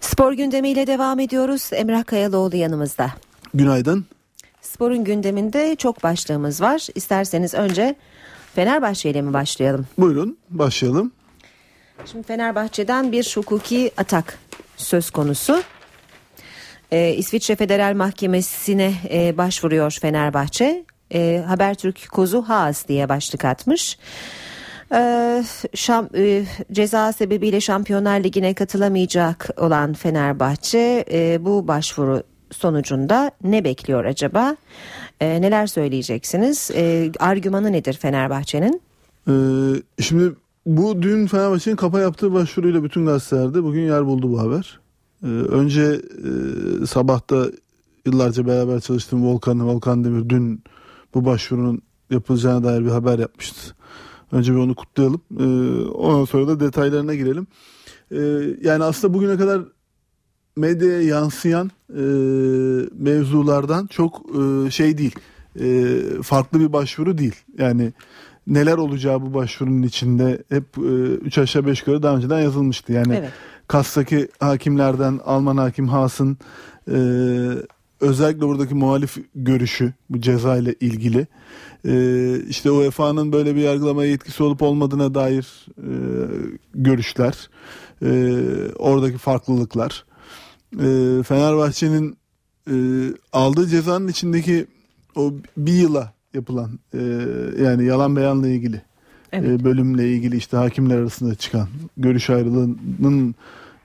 [0.01, 1.69] Spor gündemiyle devam ediyoruz.
[1.73, 3.11] Emrah Kayalıoğlu yanımızda.
[3.53, 4.05] Günaydın.
[4.61, 6.87] Sporun gündeminde çok başlığımız var.
[6.95, 7.95] İsterseniz önce
[8.55, 9.87] Fenerbahçe ile mi başlayalım?
[9.97, 11.11] Buyurun başlayalım.
[12.05, 14.39] Şimdi Fenerbahçe'den bir hukuki atak
[14.77, 15.63] söz konusu.
[16.91, 20.85] Ee, İsviçre Federal Mahkemesi'ne e, başvuruyor Fenerbahçe.
[21.13, 23.97] E, Habertürk Kozu Haas diye başlık atmış.
[24.93, 25.43] Ee,
[25.75, 34.05] şam, e, ceza sebebiyle Şampiyonlar Ligi'ne katılamayacak olan Fenerbahçe e, bu başvuru sonucunda ne bekliyor
[34.05, 34.55] acaba?
[35.21, 36.71] E, neler söyleyeceksiniz?
[36.75, 38.81] E, argümanı nedir Fenerbahçe'nin?
[39.27, 39.33] Ee,
[40.01, 40.35] şimdi
[40.65, 44.79] bu dün Fenerbahçe'nin kapa yaptığı başvuruyla bütün gazetelerde bugün yer buldu bu haber.
[45.23, 46.01] Ee, önce
[46.83, 47.45] e, sabahta
[48.05, 50.63] yıllarca beraber çalıştığım Volkan, Volkan Demir dün
[51.13, 53.75] bu başvurunun yapılacağına dair bir haber yapmıştı.
[54.31, 55.21] Önce bir onu kutlayalım.
[55.39, 55.43] Ee,
[55.89, 57.47] ondan sonra da detaylarına girelim.
[58.11, 58.17] Ee,
[58.61, 59.61] yani aslında bugüne kadar
[60.55, 62.01] medyaya yansıyan e,
[62.97, 65.15] mevzulardan çok e, şey değil.
[65.59, 67.35] E, farklı bir başvuru değil.
[67.57, 67.93] Yani
[68.47, 72.93] neler olacağı bu başvurunun içinde hep 3 e, aşağı 5 yukarı daha önceden yazılmıştı.
[72.93, 73.31] Yani evet.
[73.67, 76.37] Kas'taki hakimlerden Alman hakim Haas'ın
[76.91, 76.97] e,
[78.01, 81.27] özellikle buradaki muhalif görüşü bu ceza ile ilgili
[81.87, 85.91] e, işte UEFA'nın böyle bir yargılamaya yetkisi olup olmadığına dair e,
[86.75, 87.49] görüşler
[88.01, 88.09] e,
[88.79, 90.05] oradaki farklılıklar
[90.73, 92.17] e, Fenerbahçe'nin
[92.71, 92.75] e,
[93.33, 94.65] aldığı cezanın içindeki
[95.15, 96.99] o bir yıla yapılan e,
[97.63, 98.81] yani yalan beyanla ilgili
[99.31, 99.61] evet.
[99.61, 101.67] e, bölümle ilgili işte hakimler arasında çıkan
[101.97, 103.35] görüş ayrılığının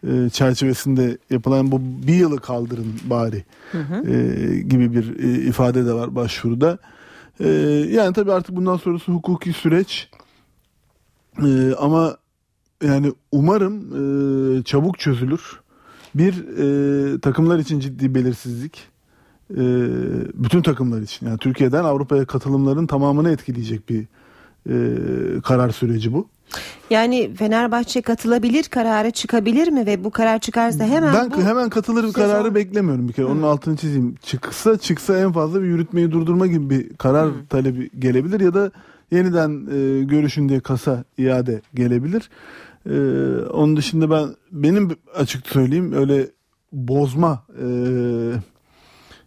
[0.09, 4.13] e, çerçevesinde yapılan bu bir yılı kaldırın bari hı hı.
[4.13, 6.79] E, gibi bir e, ifade de var başvuruda.
[7.45, 7.49] E,
[7.91, 10.09] yani tabii artık bundan sonrası hukuki süreç
[11.39, 12.17] Ee, ama
[12.85, 13.79] yani umarım
[14.59, 15.61] e, çabuk çözülür.
[16.15, 18.89] Bir e, takımlar için ciddi belirsizlik.
[19.51, 19.63] E,
[20.35, 21.27] bütün takımlar için.
[21.27, 24.07] Yani Türkiye'den Avrupa'ya katılımların tamamını etkileyecek bir
[24.69, 26.29] e, karar süreci bu.
[26.91, 32.09] Yani Fenerbahçe katılabilir karara çıkabilir mi ve bu karar çıkarsa hemen ben bu hemen katılır
[32.09, 33.27] bir kararı beklemiyorum bir kere.
[33.27, 34.15] Onun altını çizeyim.
[34.23, 38.71] Çıksa çıksa en fazla bir yürütmeyi durdurma gibi bir karar talebi gelebilir ya da
[39.11, 42.31] yeniden e, görüşün diye kasa iade gelebilir.
[42.87, 42.97] E,
[43.47, 46.27] onun dışında ben benim açık söyleyeyim öyle
[46.73, 47.67] bozma e,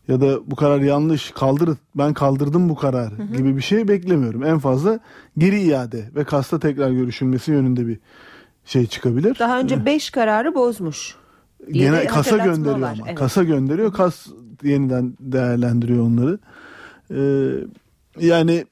[0.08, 4.44] ya da bu karar yanlış kaldır ben kaldırdım bu kararı gibi bir şey beklemiyorum.
[4.44, 5.00] En fazla
[5.38, 8.00] geri iade ve kasta tekrar görüşülmesi yönünde bir
[8.66, 9.40] şey çıkabilir.
[9.40, 11.16] daha önce 5 kararı bozmuş.
[11.72, 12.94] Gene kasa gönderiyor var.
[12.94, 13.04] ama.
[13.08, 13.20] Evet.
[13.20, 13.94] Kasa gönderiyor.
[13.94, 14.28] Kas
[14.64, 16.40] yeniden değerlendiriyor onları.
[17.12, 18.66] Ee, yani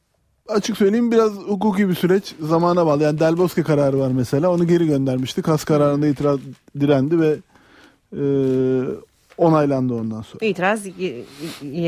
[0.49, 3.03] açık söyleyeyim biraz hukuki bir süreç zamana bağlı.
[3.03, 4.51] Yani Del Bosque kararı var mesela.
[4.51, 5.41] Onu geri göndermişti.
[5.41, 6.39] Kas kararında itiraz
[6.79, 7.37] direndi ve
[8.13, 8.23] e,
[9.43, 10.45] onaylandı ondan sonra.
[10.45, 10.85] İtiraz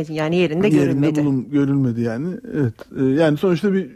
[0.09, 1.19] yani yerinde Yerinde görünmedi.
[1.25, 2.27] bulun- görülmedi yani.
[2.53, 2.73] Evet.
[2.99, 3.91] Ee, yani sonuçta bir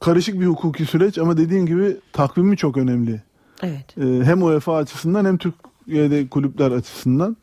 [0.00, 3.22] karışık bir hukuki süreç ama dediğim gibi takvimi çok önemli.
[3.62, 3.98] Evet.
[3.98, 7.36] Ee, hem UEFA açısından hem Türkiye'de kulüpler açısından.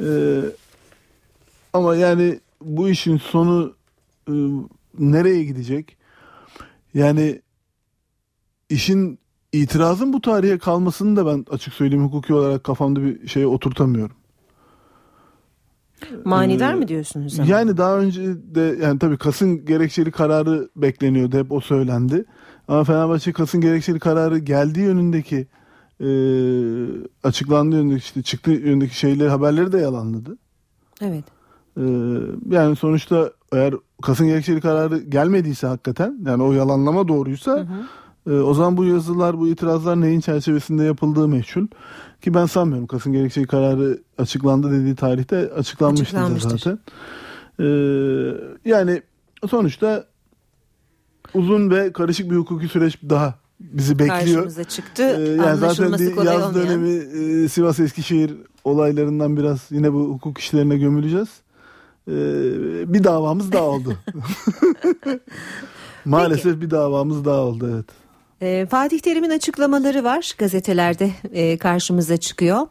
[0.00, 0.40] Ee,
[1.72, 3.74] ama yani bu işin sonu
[4.28, 4.32] e,
[4.98, 5.96] nereye gidecek?
[6.94, 7.40] Yani
[8.70, 9.18] işin
[9.52, 14.16] itirazın bu tarihe kalmasını da ben açık söyleyeyim hukuki olarak kafamda bir şeye oturtamıyorum.
[16.24, 17.40] Manidar Ee, mı diyorsunuz?
[17.40, 17.48] ama?
[17.48, 18.22] Yani daha önce
[18.54, 21.38] de yani tabii Kas'ın gerekçeli kararı bekleniyordu.
[21.38, 22.24] Hep o söylendi.
[22.68, 25.46] Ama Fenerbahçe Kas'ın gerekçeli kararı geldiği yönündeki
[26.00, 26.08] e,
[27.24, 30.38] açıklandığı yönündeki işte çıktığı yönündeki şeyleri haberleri de yalanladı.
[31.00, 31.24] Evet.
[31.76, 31.82] E,
[32.50, 37.66] yani sonuçta eğer Kas'ın gerekçeli kararı gelmediyse hakikaten yani o yalanlama doğruysa
[38.26, 41.66] e, o zaman bu yazılar bu itirazlar neyin çerçevesinde yapıldığı meçhul.
[42.20, 46.78] Ki ben sanmıyorum Kas'ın gerekçeli kararı açıklandı dediği tarihte açıklanmıştı zaten.
[47.60, 47.66] E,
[48.64, 49.02] yani
[49.48, 50.06] sonuçta
[51.34, 54.18] uzun ve karışık bir hukuki süreç daha bizi bekliyor.
[54.20, 55.02] Karşımıza çıktı.
[55.02, 56.54] Ee, yani zaten bir yaz olmayan.
[56.54, 56.90] dönemi
[57.44, 61.28] e, Sivas Eskişehir olaylarından biraz yine bu hukuk işlerine gömüleceğiz.
[62.08, 62.12] Ee,
[62.92, 63.96] bir davamız daha oldu.
[66.04, 68.03] Maalesef bir davamız daha oldu evet.
[68.44, 72.66] Ee, Fatih Terim'in açıklamaları var gazetelerde e, karşımıza çıkıyor.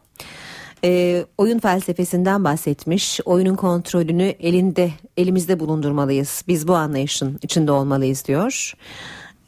[0.83, 3.19] Ee, oyun felsefesinden bahsetmiş.
[3.25, 6.43] Oyunun kontrolünü elinde elimizde bulundurmalıyız.
[6.47, 8.73] Biz bu anlayışın içinde olmalıyız diyor.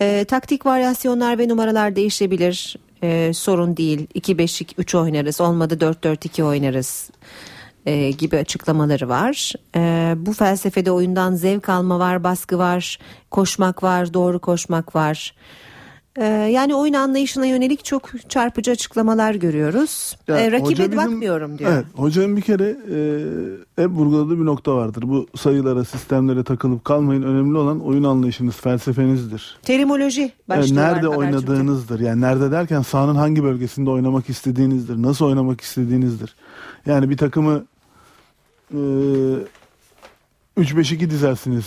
[0.01, 2.75] Ee, taktik varyasyonlar ve numaralar değişebilir.
[3.03, 4.07] Ee, sorun değil.
[4.15, 5.41] 2-5-2-3 oynarız.
[5.41, 7.09] Olmadı 4-4-2 oynarız
[7.85, 9.53] e, gibi açıklamaları var.
[9.75, 12.99] E, bu felsefede oyundan zevk alma var, baskı var,
[13.31, 15.33] koşmak var, doğru koşmak var.
[16.17, 20.17] E, yani oyun anlayışına yönelik çok çarpıcı açıklamalar görüyoruz.
[20.27, 21.71] Ya, E, hoca rakibe bizim- bakmıyorum diyor.
[21.73, 22.97] Evet, hocanın bir kere e,
[23.83, 25.03] hep vurguladığı bir nokta vardır.
[25.07, 27.21] Bu sayılara, sistemlere takılıp kalmayın.
[27.23, 29.57] Önemli olan oyun anlayışınız, felsefenizdir.
[29.63, 31.99] Terimoloji Yani başlığı var nerede oynadığınızdır.
[31.99, 35.01] Yani nerede derken sahanın hangi bölgesinde oynamak istediğinizdir.
[35.01, 36.35] Nasıl oynamak istediğinizdir.
[36.85, 37.65] Yani bir takımı
[38.73, 38.77] e,
[40.57, 41.65] 3-5-2 dizersiniz.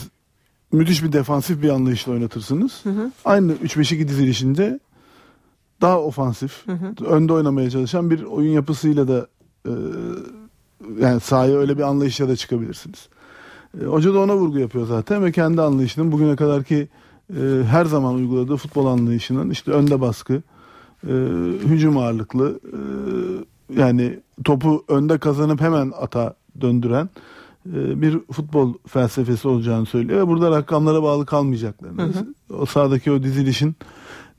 [0.72, 2.82] Müthiş bir defansif bir anlayışla oynatırsınız.
[3.24, 4.80] Aynı 3-5-2 dizilişinde
[5.80, 6.64] daha ofansif,
[7.06, 9.26] önde oynamaya çalışan bir oyun yapısıyla da
[9.66, 9.72] e,
[11.00, 13.08] yani sahaya öyle bir anlayışla da çıkabilirsiniz.
[13.82, 16.88] E, hoca da ona vurgu yapıyor zaten ve kendi anlayışının bugüne kadarki
[17.30, 20.42] e, her zaman uyguladığı futbol anlayışının işte önde baskı,
[21.06, 21.12] e,
[21.64, 22.80] hücum ağırlıklı, e,
[23.80, 27.08] yani topu önde kazanıp hemen ata döndüren
[27.74, 32.12] bir futbol felsefesi olacağını söylüyor ve burada rakamlara bağlı kalmayacaklarını,
[32.50, 33.76] o sahadaki o dizilişin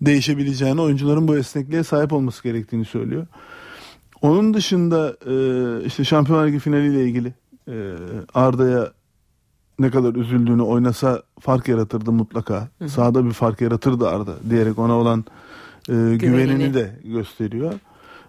[0.01, 3.27] değişebileceğini, oyuncuların bu esnekliğe sahip olması gerektiğini söylüyor.
[4.21, 5.33] Onun dışında e,
[5.85, 7.33] işte Şampiyonlar Ligi finaliyle ilgili
[7.67, 7.95] e,
[8.33, 8.91] Arda'ya
[9.79, 12.69] ne kadar üzüldüğünü oynasa fark yaratırdı mutlaka.
[12.79, 12.89] Hı hı.
[12.89, 15.25] Sahada bir fark yaratırdı Arda diyerek ona olan
[15.89, 17.73] e, güvenini de gösteriyor.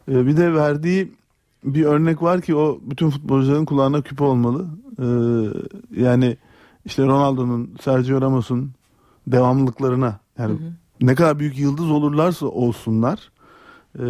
[0.08, 1.12] E, bir de verdiği
[1.64, 4.66] bir örnek var ki o bütün futbolcuların kulağına küpe olmalı.
[4.98, 5.06] E,
[6.00, 6.36] yani
[6.84, 8.70] işte Ronaldo'nun, Sergio Ramos'un
[9.26, 10.56] devamlılıklarına yani
[11.00, 13.30] ne kadar büyük yıldız olurlarsa olsunlar
[13.98, 14.04] e,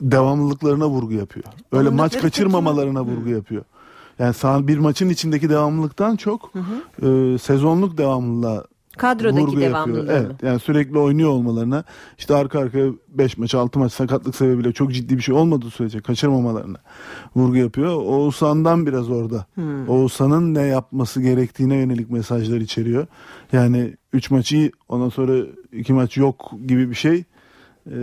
[0.00, 1.44] devamlılıklarına vurgu yapıyor.
[1.72, 3.64] Öyle maç Bulundukları kaçırmamalarına vurgu yapıyor.
[4.18, 6.52] Yani bir maçın içindeki devamlılıktan çok
[7.02, 8.64] e, sezonluk devamlılığa
[9.00, 9.70] Kadrodaki vurgu yapıyor.
[9.70, 10.48] devamlılığı Evet mı?
[10.48, 11.84] yani sürekli oynuyor olmalarına
[12.18, 16.00] işte arka arkaya 5 maç 6 maç sakatlık sebebiyle çok ciddi bir şey olmadığı sürece
[16.00, 16.78] kaçırmamalarına
[17.36, 17.94] vurgu yapıyor.
[17.94, 19.46] Oğuzhan'dan biraz orada.
[19.54, 19.88] Hmm.
[19.88, 23.06] Oğuzhan'ın ne yapması gerektiğine yönelik mesajlar içeriyor.
[23.52, 27.24] Yani 3 maç iyi ondan sonra 2 maç yok gibi bir şey
[27.92, 27.98] e,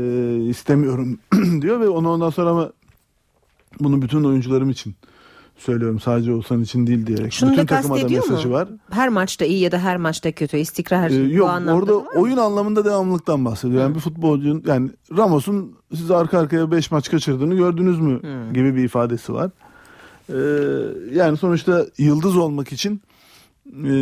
[0.50, 1.20] istemiyorum
[1.62, 2.72] diyor ve onu ondan sonra ama
[3.80, 4.96] bunu bütün oyuncularım için
[5.58, 7.34] söylüyorum sadece Oğuzhan için değil diyerek.
[7.34, 8.54] Şunu bütün da kastediyor mesajı mu?
[8.54, 8.70] var.
[8.92, 12.86] Her maçta iyi ya da her maçta kötü istikrar Ee, yok bu orada oyun anlamında
[12.86, 13.82] devamlılıktan bahsediyor.
[13.82, 18.54] Yani bir futbolcunun yani Ramos'un siz arka arkaya 5 maç kaçırdığını gördünüz mü Hmm.
[18.54, 19.52] gibi bir ifadesi var.
[20.30, 20.36] Ee,
[21.16, 23.02] yani sonuçta yıldız olmak için
[23.86, 23.94] e,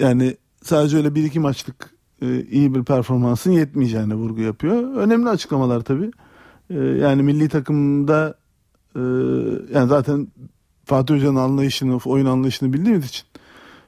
[0.00, 1.90] yani sadece öyle bir iki maçlık
[2.22, 4.94] e, iyi bir performansın yetmeyeceğine vurgu yapıyor.
[4.96, 6.10] Önemli açıklamalar tabii.
[6.70, 8.34] Ee, yani milli takımda
[8.96, 9.00] e,
[9.74, 10.28] yani zaten
[10.86, 13.24] Fatih Hoca'nın anlayışını, oyun anlayışını bildiğimiz için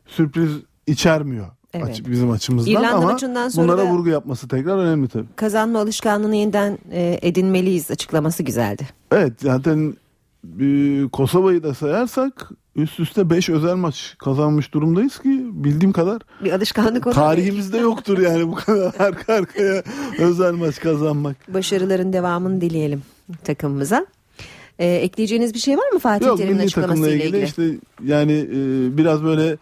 [0.07, 0.51] sürpriz
[0.86, 1.88] içermiyor Evet.
[1.88, 5.26] aç- bizim açımızdan İrlanda ama maçından sonra bunlara vurgu yapması tekrar önemli tabii.
[5.36, 8.88] Kazanma alışkanlığını yeniden e, edinmeliyiz açıklaması güzeldi.
[9.12, 9.96] Evet zaten
[10.61, 16.53] e, Kosova'yı da sayarsak üst üste 5 özel maç kazanmış durumdayız ki bildiğim kadar Bir
[16.53, 17.14] alışkanlık olur.
[17.14, 19.82] tarihimizde yoktur yani bu kadar arka arkaya
[20.18, 21.36] özel maç kazanmak.
[21.55, 23.03] Başarıların devamını dileyelim
[23.44, 24.07] takımımıza.
[24.79, 27.45] E, ekleyeceğiniz bir şey var mı Fatih Yok Terim'in açıklamasıyla ilgili, ilgili?
[27.45, 27.62] işte
[28.05, 29.57] yani e, biraz böyle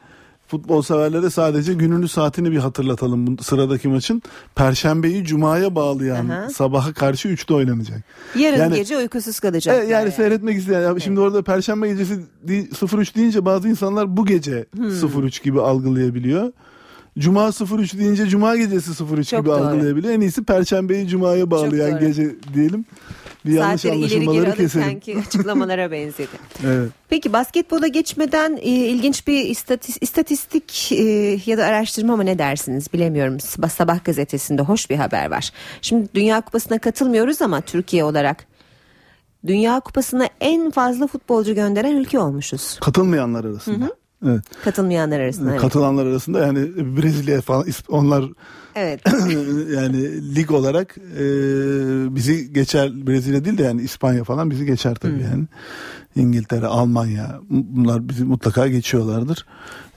[0.48, 4.22] futbol severlere sadece gününü saatini bir hatırlatalım bu sıradaki maçın.
[4.54, 6.50] Perşembeyi cumaya bağlayan Aha.
[6.50, 7.98] sabaha karşı 3'te oynanacak.
[8.38, 9.80] Yarın Yani- gece uykusuz kalacaklar.
[9.80, 10.80] Evet, yani seyretmek isteyen.
[10.80, 15.22] ya Şimdi orada Perşembe gecesi di- 03 deyince bazı insanlar bu gece Hmm.
[15.24, 16.52] 03 gibi algılayabiliyor.
[17.18, 17.48] Cuma
[17.78, 19.54] 03 deyince Cuma gecesi 03 Çok gibi doğru.
[19.64, 20.14] algılayabiliyor.
[20.14, 22.00] En iyisi Perşembeyi Cuma'ya bağlayan doğru.
[22.00, 22.84] gece diyelim.
[23.46, 24.84] Bir yanlış Saatleri ileri anlaşılmaları keselim.
[24.86, 26.28] alırkenki açıklamalara benzedi.
[26.66, 26.90] Evet.
[27.08, 31.02] Peki basketbola geçmeden e, ilginç bir istatis- istatistik e,
[31.46, 33.40] ya da araştırma mı ne dersiniz bilemiyorum.
[33.40, 35.50] Sabah, Sabah gazetesinde hoş bir haber var.
[35.82, 38.46] Şimdi Dünya Kupası'na katılmıyoruz ama Türkiye olarak
[39.46, 42.78] Dünya Kupası'na en fazla futbolcu gönderen ülke olmuşuz.
[42.80, 43.84] Katılmayanlar arasında.
[43.84, 43.94] Hı hı.
[44.26, 44.42] Evet.
[44.64, 45.50] Katılmayanlar arasında.
[45.50, 45.60] evet.
[45.60, 46.60] Katılanlar arasında yani
[46.96, 48.24] Brezilya falan onlar
[48.76, 49.00] Evet.
[49.74, 51.24] yani lig olarak e,
[52.14, 55.44] bizi geçer Brezilya değil de yani İspanya falan bizi geçer tabii yani.
[56.16, 59.46] İngiltere, Almanya bunlar bizi mutlaka geçiyorlardır.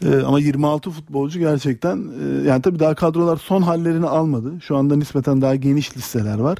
[0.06, 4.54] E, ama 26 futbolcu gerçekten e, yani tabii daha kadrolar son hallerini almadı.
[4.62, 6.58] Şu anda nispeten daha geniş listeler var.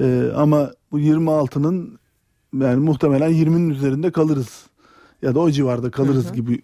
[0.00, 1.98] E, ama bu 26'nın
[2.60, 4.69] yani muhtemelen 20'nin üzerinde kalırız.
[5.22, 6.62] Ya da o civarda kalırız gibi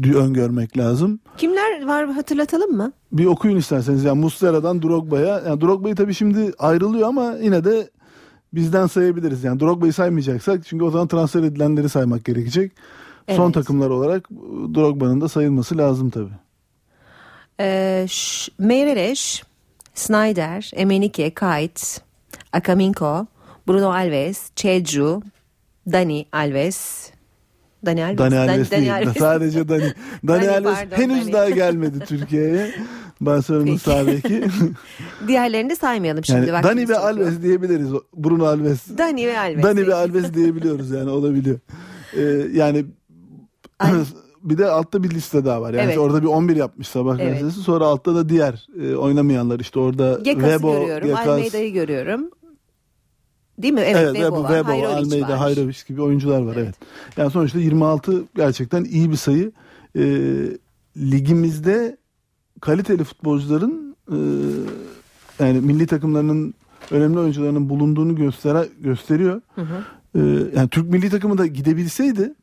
[0.00, 1.20] gü- öngörmek lazım.
[1.36, 2.92] Kimler var hatırlatalım mı?
[3.12, 4.04] Bir okuyun isterseniz.
[4.04, 5.42] Yani Muslera'dan Drogba'ya.
[5.46, 7.90] Yani Drogba'yı tabii şimdi ayrılıyor ama yine de
[8.54, 9.44] bizden sayabiliriz.
[9.44, 12.72] Yani Drogba'yı saymayacaksak çünkü o zaman transfer edilenleri saymak gerekecek.
[13.30, 13.54] Son Evet.
[13.54, 14.30] takımlar olarak
[14.74, 16.32] Drogba'nın da sayılması lazım tabii.
[17.60, 19.42] Ee, Ş- Meireles,
[19.94, 21.82] Snyder, Emenike, Kite,
[22.52, 23.26] Akaminko,
[23.68, 25.22] Bruno Alves, Çeju,
[25.92, 27.10] Dani Alves.
[27.86, 28.18] Dani Alves.
[28.18, 28.94] Dani Dan- Alves değil.
[28.94, 29.16] Alves.
[29.16, 29.82] Sadece Dani.
[30.28, 31.32] Dani, Dani, Alves pardon, henüz Dani.
[31.32, 32.70] daha gelmedi Türkiye'ye.
[33.20, 34.44] Barcelona'nın beki.
[35.28, 36.48] Diğerlerini de saymayalım şimdi.
[36.48, 37.04] yani Dani ve çok yok.
[37.04, 37.88] Alves diyebiliriz.
[38.16, 38.98] Bruno Alves.
[38.98, 39.64] Dani ve Alves.
[39.64, 41.58] Dani ve Alves diyebiliyoruz yani olabiliyor.
[42.16, 42.22] Ee,
[42.52, 42.84] yani
[44.42, 45.74] bir de altta bir liste daha var.
[45.74, 45.98] Yani Evet.
[45.98, 47.32] orada bir 11 yapmış sabah Evet.
[47.40, 47.60] gazetesi.
[47.60, 51.08] Sonra altta da diğer e, oynamayanlar işte orada Gekas'ı Webo, görüyorum.
[51.08, 52.30] Gekas, Almeida'yı görüyorum.
[53.58, 53.80] Değil mi?
[53.80, 54.48] Evet, Evet, Webo, var.
[54.48, 55.40] Webo, Hayrovic Almeida.
[55.40, 56.74] Hayrovic gibi oyuncular var evet.
[57.16, 59.52] Yani sonuçta 26 gerçekten iyi bir sayı.
[59.96, 60.02] Ee,
[60.96, 61.96] ligimizde
[62.60, 64.18] kaliteli futbolcuların e,
[65.44, 66.54] yani milli takımlarının
[66.90, 69.40] önemli oyuncularının bulunduğunu gösteren gösteriyor.
[69.54, 69.84] Hı hı.
[70.14, 70.20] Ee,
[70.56, 72.34] yani Türk milli takımı da gidebilseydi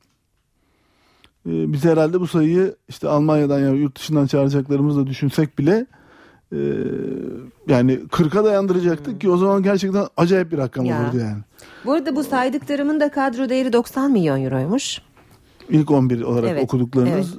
[1.46, 5.86] e, biz herhalde bu sayıyı işte Almanya'dan ya yurt dışından çağıracaklarımızı da düşünsek bile
[6.56, 6.60] e,
[7.68, 11.02] yani 40'a dayandıracaktık ki o zaman gerçekten acayip bir rakam Ya.
[11.04, 11.38] olurdu yani.
[11.86, 15.02] Bu arada bu saydıklarımın da kadro değeri 90 milyon euroymuş.
[15.70, 17.36] İlk 11 olarak Evet, okuduklarınız.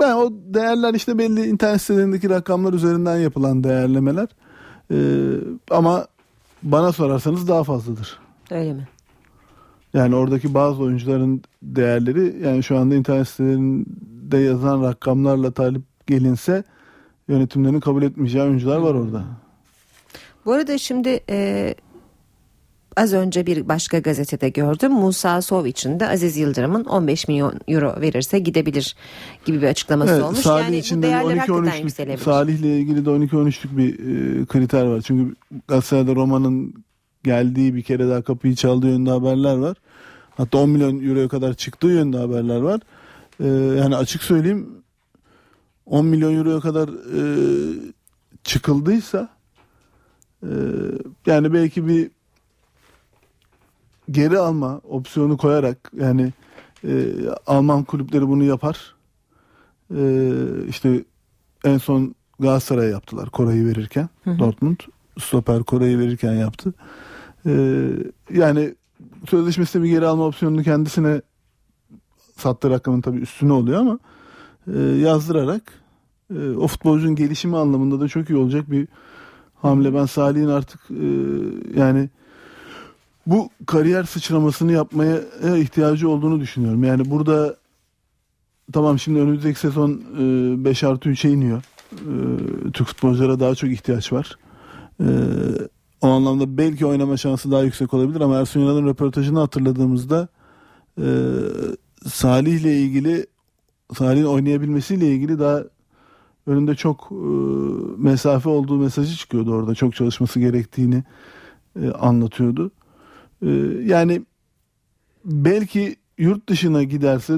[0.00, 4.28] Ben o değerler işte belli internet sitelerindeki rakamlar üzerinden yapılan değerlemeler.
[4.90, 4.96] Ee,
[5.70, 6.06] ama
[6.62, 8.18] bana sorarsanız daha fazladır.
[8.50, 8.88] Öyle mi?
[9.94, 16.64] Yani oradaki bazı oyuncuların değerleri yani şu anda internet sitelerinde yazan rakamlarla talip gelinse
[17.30, 19.24] yönetimlerin kabul etmeyeceği oyuncular var orada.
[20.46, 21.74] Bu arada şimdi e,
[22.96, 24.92] az önce bir başka gazetede gördüm.
[24.92, 28.96] Musa Sovic'in de Aziz Yıldırım'ın 15 milyon euro verirse gidebilir
[29.44, 30.38] gibi bir açıklaması Evet, olmuş.
[30.38, 32.24] Salih yani için bu de değerler 12 hakikaten 13'lük yükselebilir.
[32.24, 35.00] Salih'le ilgili de 12 13'lük bir e, kriter var.
[35.00, 35.34] Çünkü
[35.68, 36.84] Galatasaray'da Roma'nın
[37.24, 39.76] geldiği bir kere daha kapıyı çaldığı yönde haberler var.
[40.36, 42.80] Hatta 10 milyon euroya kadar çıktığı yönde haberler var.
[43.40, 43.46] E,
[43.78, 44.79] yani açık söyleyeyim
[45.90, 47.22] 10 milyon euroya kadar e,
[48.44, 49.28] çıkıldıysa
[50.42, 50.50] e,
[51.26, 52.10] yani belki bir
[54.10, 56.32] geri alma opsiyonu koyarak yani
[56.84, 57.14] e,
[57.46, 58.94] Alman kulüpleri bunu yapar.
[59.96, 60.02] E,
[60.68, 61.04] işte
[61.64, 64.38] en son Galatasaray'a yaptılar Koray'ı verirken Hı hı.
[64.38, 64.80] Dortmund
[65.18, 66.74] stoper Koray'ı verirken yaptı.
[67.46, 67.52] E,
[68.34, 68.74] yani
[69.28, 71.22] sözleşmesinde bir geri alma opsiyonunu kendisine
[72.36, 73.98] sattığı rakamın tabii üstüne oluyor ama
[74.74, 75.79] e, yazdırarak
[76.36, 78.88] e, o futbolcunun gelişimi anlamında da çok iyi olacak bir
[79.54, 79.94] hamle.
[79.94, 81.06] Ben Salih'in artık e,
[81.80, 82.08] yani
[83.26, 85.20] bu kariyer sıçramasını yapmaya
[85.56, 86.84] ihtiyacı olduğunu düşünüyorum.
[86.84, 87.56] Yani burada
[88.72, 91.62] tamam şimdi önümüzdeki sezon e, 5 artı 3'e iniyor.
[91.92, 92.12] E,
[92.72, 94.38] Türk futbolculara daha çok ihtiyaç var.
[95.00, 95.06] E,
[96.00, 100.28] o anlamda belki oynama şansı daha yüksek olabilir ama Ersun Yanal'ın röportajını hatırladığımızda
[100.98, 101.06] e,
[102.06, 103.26] Salih ile ilgili
[103.98, 105.64] Salih'in oynayabilmesiyle ilgili daha
[106.46, 107.14] önünde çok e,
[108.02, 109.74] mesafe olduğu mesajı çıkıyordu orada.
[109.74, 111.04] Çok çalışması gerektiğini
[111.82, 112.70] e, anlatıyordu.
[113.42, 113.48] E,
[113.84, 114.22] yani
[115.24, 117.34] belki yurt dışına giderse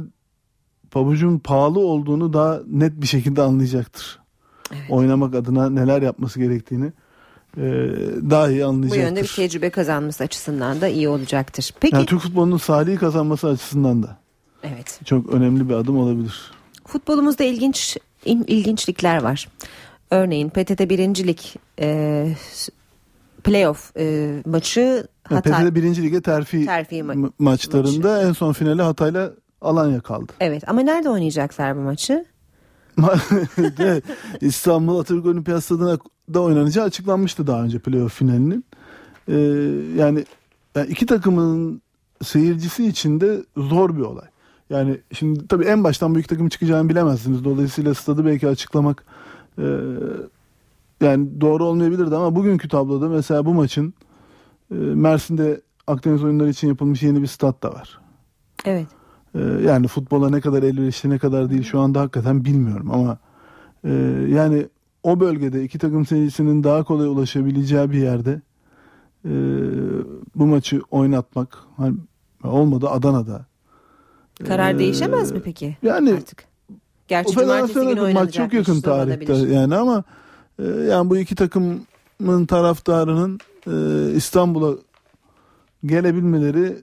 [0.90, 4.18] pabucun pahalı olduğunu daha net bir şekilde anlayacaktır.
[4.88, 6.92] Oynamak adına neler yapması gerektiğini
[7.56, 7.62] e,
[8.30, 9.04] daha iyi Bu anlayacaktır.
[9.04, 11.70] yönde bir tecrübe kazanması açısından da iyi olacaktır.
[11.80, 14.18] Peki Yani Türk futbolunun Salih'i kazanması açısından da
[14.62, 15.00] evet.
[15.04, 16.50] çok önemli bir adım olabilir.
[16.86, 19.48] Futbolumuzda ilginç in- ilginçlikler var.
[20.10, 22.28] Örneğin PTT birincilik e,
[23.44, 25.68] playoff e, maçı Hatay.
[25.68, 25.82] PTT 1.
[26.02, 30.32] Lige terfi, Terfi ma- ma- maçlarında en son finali Hatay'la Alanya kaldı.
[30.40, 32.24] Evet ama nerede oynayacaklar bu maçı?
[34.40, 35.98] İstanbul Atatürk Olimpiyat Stadı'na
[36.34, 38.64] da oynanacağı açıklanmıştı daha önce playoff finalinin.
[39.28, 39.34] Ee,
[39.96, 40.24] yani,
[40.74, 41.82] yani iki takımın
[42.22, 44.28] seyircisi için de zor bir olay.
[44.72, 47.44] Yani şimdi tabii en baştan iki takım çıkacağını bilemezsiniz.
[47.44, 49.04] Dolayısıyla stadı belki açıklamak
[49.58, 49.66] e,
[51.00, 53.94] yani doğru olmayabilirdi ama bugünkü tabloda mesela bu maçın
[54.70, 58.00] e, Mersin'de Akdeniz oyunları için yapılmış yeni bir stat da var.
[58.64, 58.86] Evet.
[59.34, 63.18] Ee, yani futbola ne kadar elverişli ne kadar değil şu anda hakikaten bilmiyorum ama
[63.84, 63.90] e,
[64.28, 64.66] yani
[65.02, 68.40] o bölgede iki takım seyircisinin daha kolay ulaşabileceği bir yerde
[69.24, 69.32] e,
[70.34, 71.96] bu maçı oynatmak hani
[72.44, 73.46] olmadı Adana'da.
[74.48, 75.76] Karar Ee, değişemez mi peki?
[75.82, 76.44] Yani Artık.
[77.08, 78.44] Gerçi o federasyona günü da maç oynanacak.
[78.44, 80.04] çok yakın tarihte yani ama
[80.58, 84.74] e, yani bu iki takımın taraftarının e, İstanbul'a
[85.84, 86.76] gelebilmeleri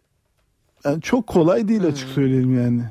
[0.85, 2.83] yani çok kolay değil açık söyleyeyim yani.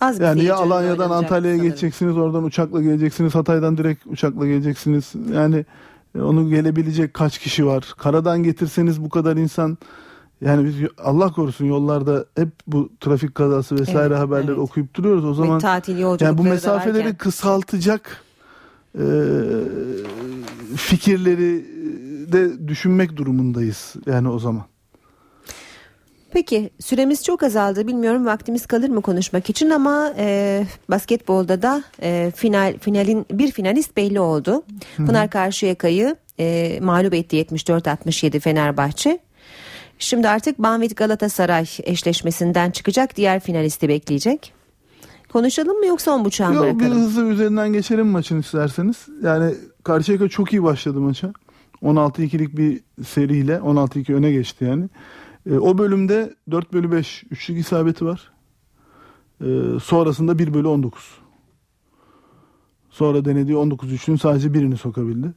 [0.00, 5.12] Az bir Yani ya Alanya'dan Antalya'ya geçeceksiniz, oradan uçakla geleceksiniz, Hatay'dan direkt uçakla geleceksiniz.
[5.34, 5.64] Yani
[6.14, 7.94] e, onu gelebilecek kaç kişi var?
[7.98, 9.78] Karadan getirseniz bu kadar insan
[10.40, 14.58] yani biz Allah korusun yollarda hep bu trafik kazası vesaire Evet, haberleri evet.
[14.58, 15.24] okuyup duruyoruz.
[15.24, 17.16] O zaman tatil yani bu mesafeleri varken.
[17.16, 18.22] kısaltacak
[18.94, 19.04] e,
[20.76, 21.64] fikirleri
[22.32, 24.64] de düşünmek durumundayız yani o zaman.
[26.32, 27.86] Peki süremiz çok azaldı.
[27.86, 33.96] Bilmiyorum vaktimiz kalır mı konuşmak için ama e, basketbolda da e, final finalin bir finalist
[33.96, 34.62] belli oldu.
[34.96, 39.18] Pınar Karşıyaka'yı e, mağlup etti 74-67 Fenerbahçe.
[40.00, 44.52] Şimdi artık Banvit Galatasaray eşleşmesinden çıkacak diğer finalisti bekleyecek.
[45.32, 47.02] Konuşalım mı yoksa on buçuğa mı Yok, bir bırakalım?
[47.02, 49.06] hızlı üzerinden geçelim maçın isterseniz.
[49.22, 49.54] Yani
[49.84, 51.32] Karşıyaka çok iyi başladı maça.
[51.82, 54.88] 16-2'lik bir seriyle 16-2 öne geçti yani.
[55.50, 58.32] E, o bölümde 4 bölü 5 üçlük isabeti var.
[59.40, 59.46] E,
[59.82, 61.18] sonrasında 1 bölü 19.
[62.90, 65.32] Sonra denediği 19 üçlüğün sadece birini sokabildi.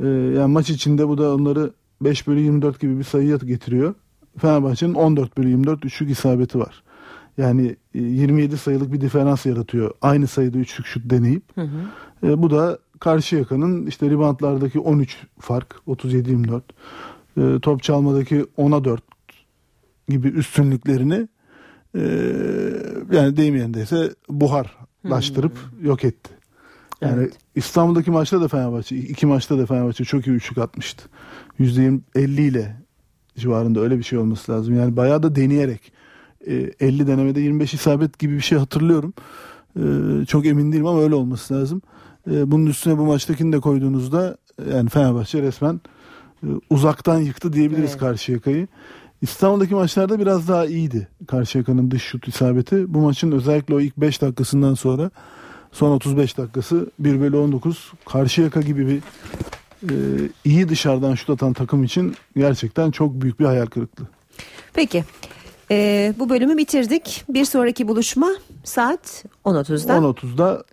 [0.00, 3.94] E, yani maç içinde bu da onları 5 bölü 24 gibi bir sayıya getiriyor.
[4.38, 6.82] Fenerbahçe'nin 14 bölü 24 üçlük isabeti var.
[7.38, 9.90] Yani e, 27 sayılık bir diferans yaratıyor.
[10.02, 11.56] Aynı sayıda üçlük şut deneyip.
[11.56, 12.26] Hı hı.
[12.26, 16.60] E, bu da Karşıyaka'nın işte ribantlardaki 13 fark 37-24
[17.36, 19.02] e, top çalmadaki 10'a 4
[20.08, 21.28] gibi üstünlüklerini
[21.94, 22.00] e,
[23.12, 25.52] yani deyim yerindeyse buharlaştırıp
[25.82, 26.30] yok etti.
[27.00, 31.08] Yani İstanbul'daki maçta da Fenerbahçe iki maçta da Fenerbahçe çok iyi üçlük atmıştı.
[31.60, 32.76] %50 ile
[33.36, 34.76] civarında öyle bir şey olması lazım.
[34.76, 35.92] Yani bayağı da deneyerek
[36.46, 39.14] e, 50 denemede 25 isabet gibi bir şey hatırlıyorum.
[39.76, 39.82] E,
[40.26, 41.82] çok emin değilim ama öyle olması lazım.
[42.30, 45.80] E, bunun üstüne bu maçtakini de koyduğunuzda e, yani Fenerbahçe resmen
[46.42, 48.00] e, uzaktan yıktı diyebiliriz Evet.
[48.00, 48.68] Karşıyaka'yı.
[49.22, 52.94] İstanbul'daki maçlarda biraz daha iyiydi Karşıyaka'nın dış şut isabeti.
[52.94, 55.10] Bu maçın özellikle o ilk 5 dakikasından sonra
[55.72, 59.00] son 35 dakikası 1 bölü 19 Karşıyaka gibi bir
[59.82, 59.94] e,
[60.44, 64.06] iyi dışarıdan şut atan takım için gerçekten çok büyük bir hayal kırıklığı.
[64.72, 65.04] Peki
[65.70, 67.24] e, bu bölümü bitirdik.
[67.28, 68.28] Bir sonraki buluşma
[68.64, 69.92] saat 10.30'da.
[69.92, 70.64] 10.30'da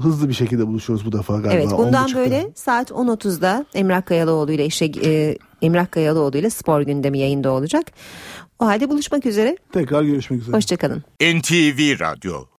[0.00, 1.52] hızlı bir şekilde buluşuyoruz bu defa galiba.
[1.52, 2.16] Evet bundan 10.30'da.
[2.16, 7.86] böyle saat 10.30'da Emrah Kayalıoğlu ile işe e, Emrah Kayalıoğlu ile spor gündemi yayında olacak.
[8.58, 9.56] O halde buluşmak üzere.
[9.72, 10.56] Tekrar görüşmek üzere.
[10.56, 11.02] Hoşçakalın.
[11.20, 12.44] NTV Radyo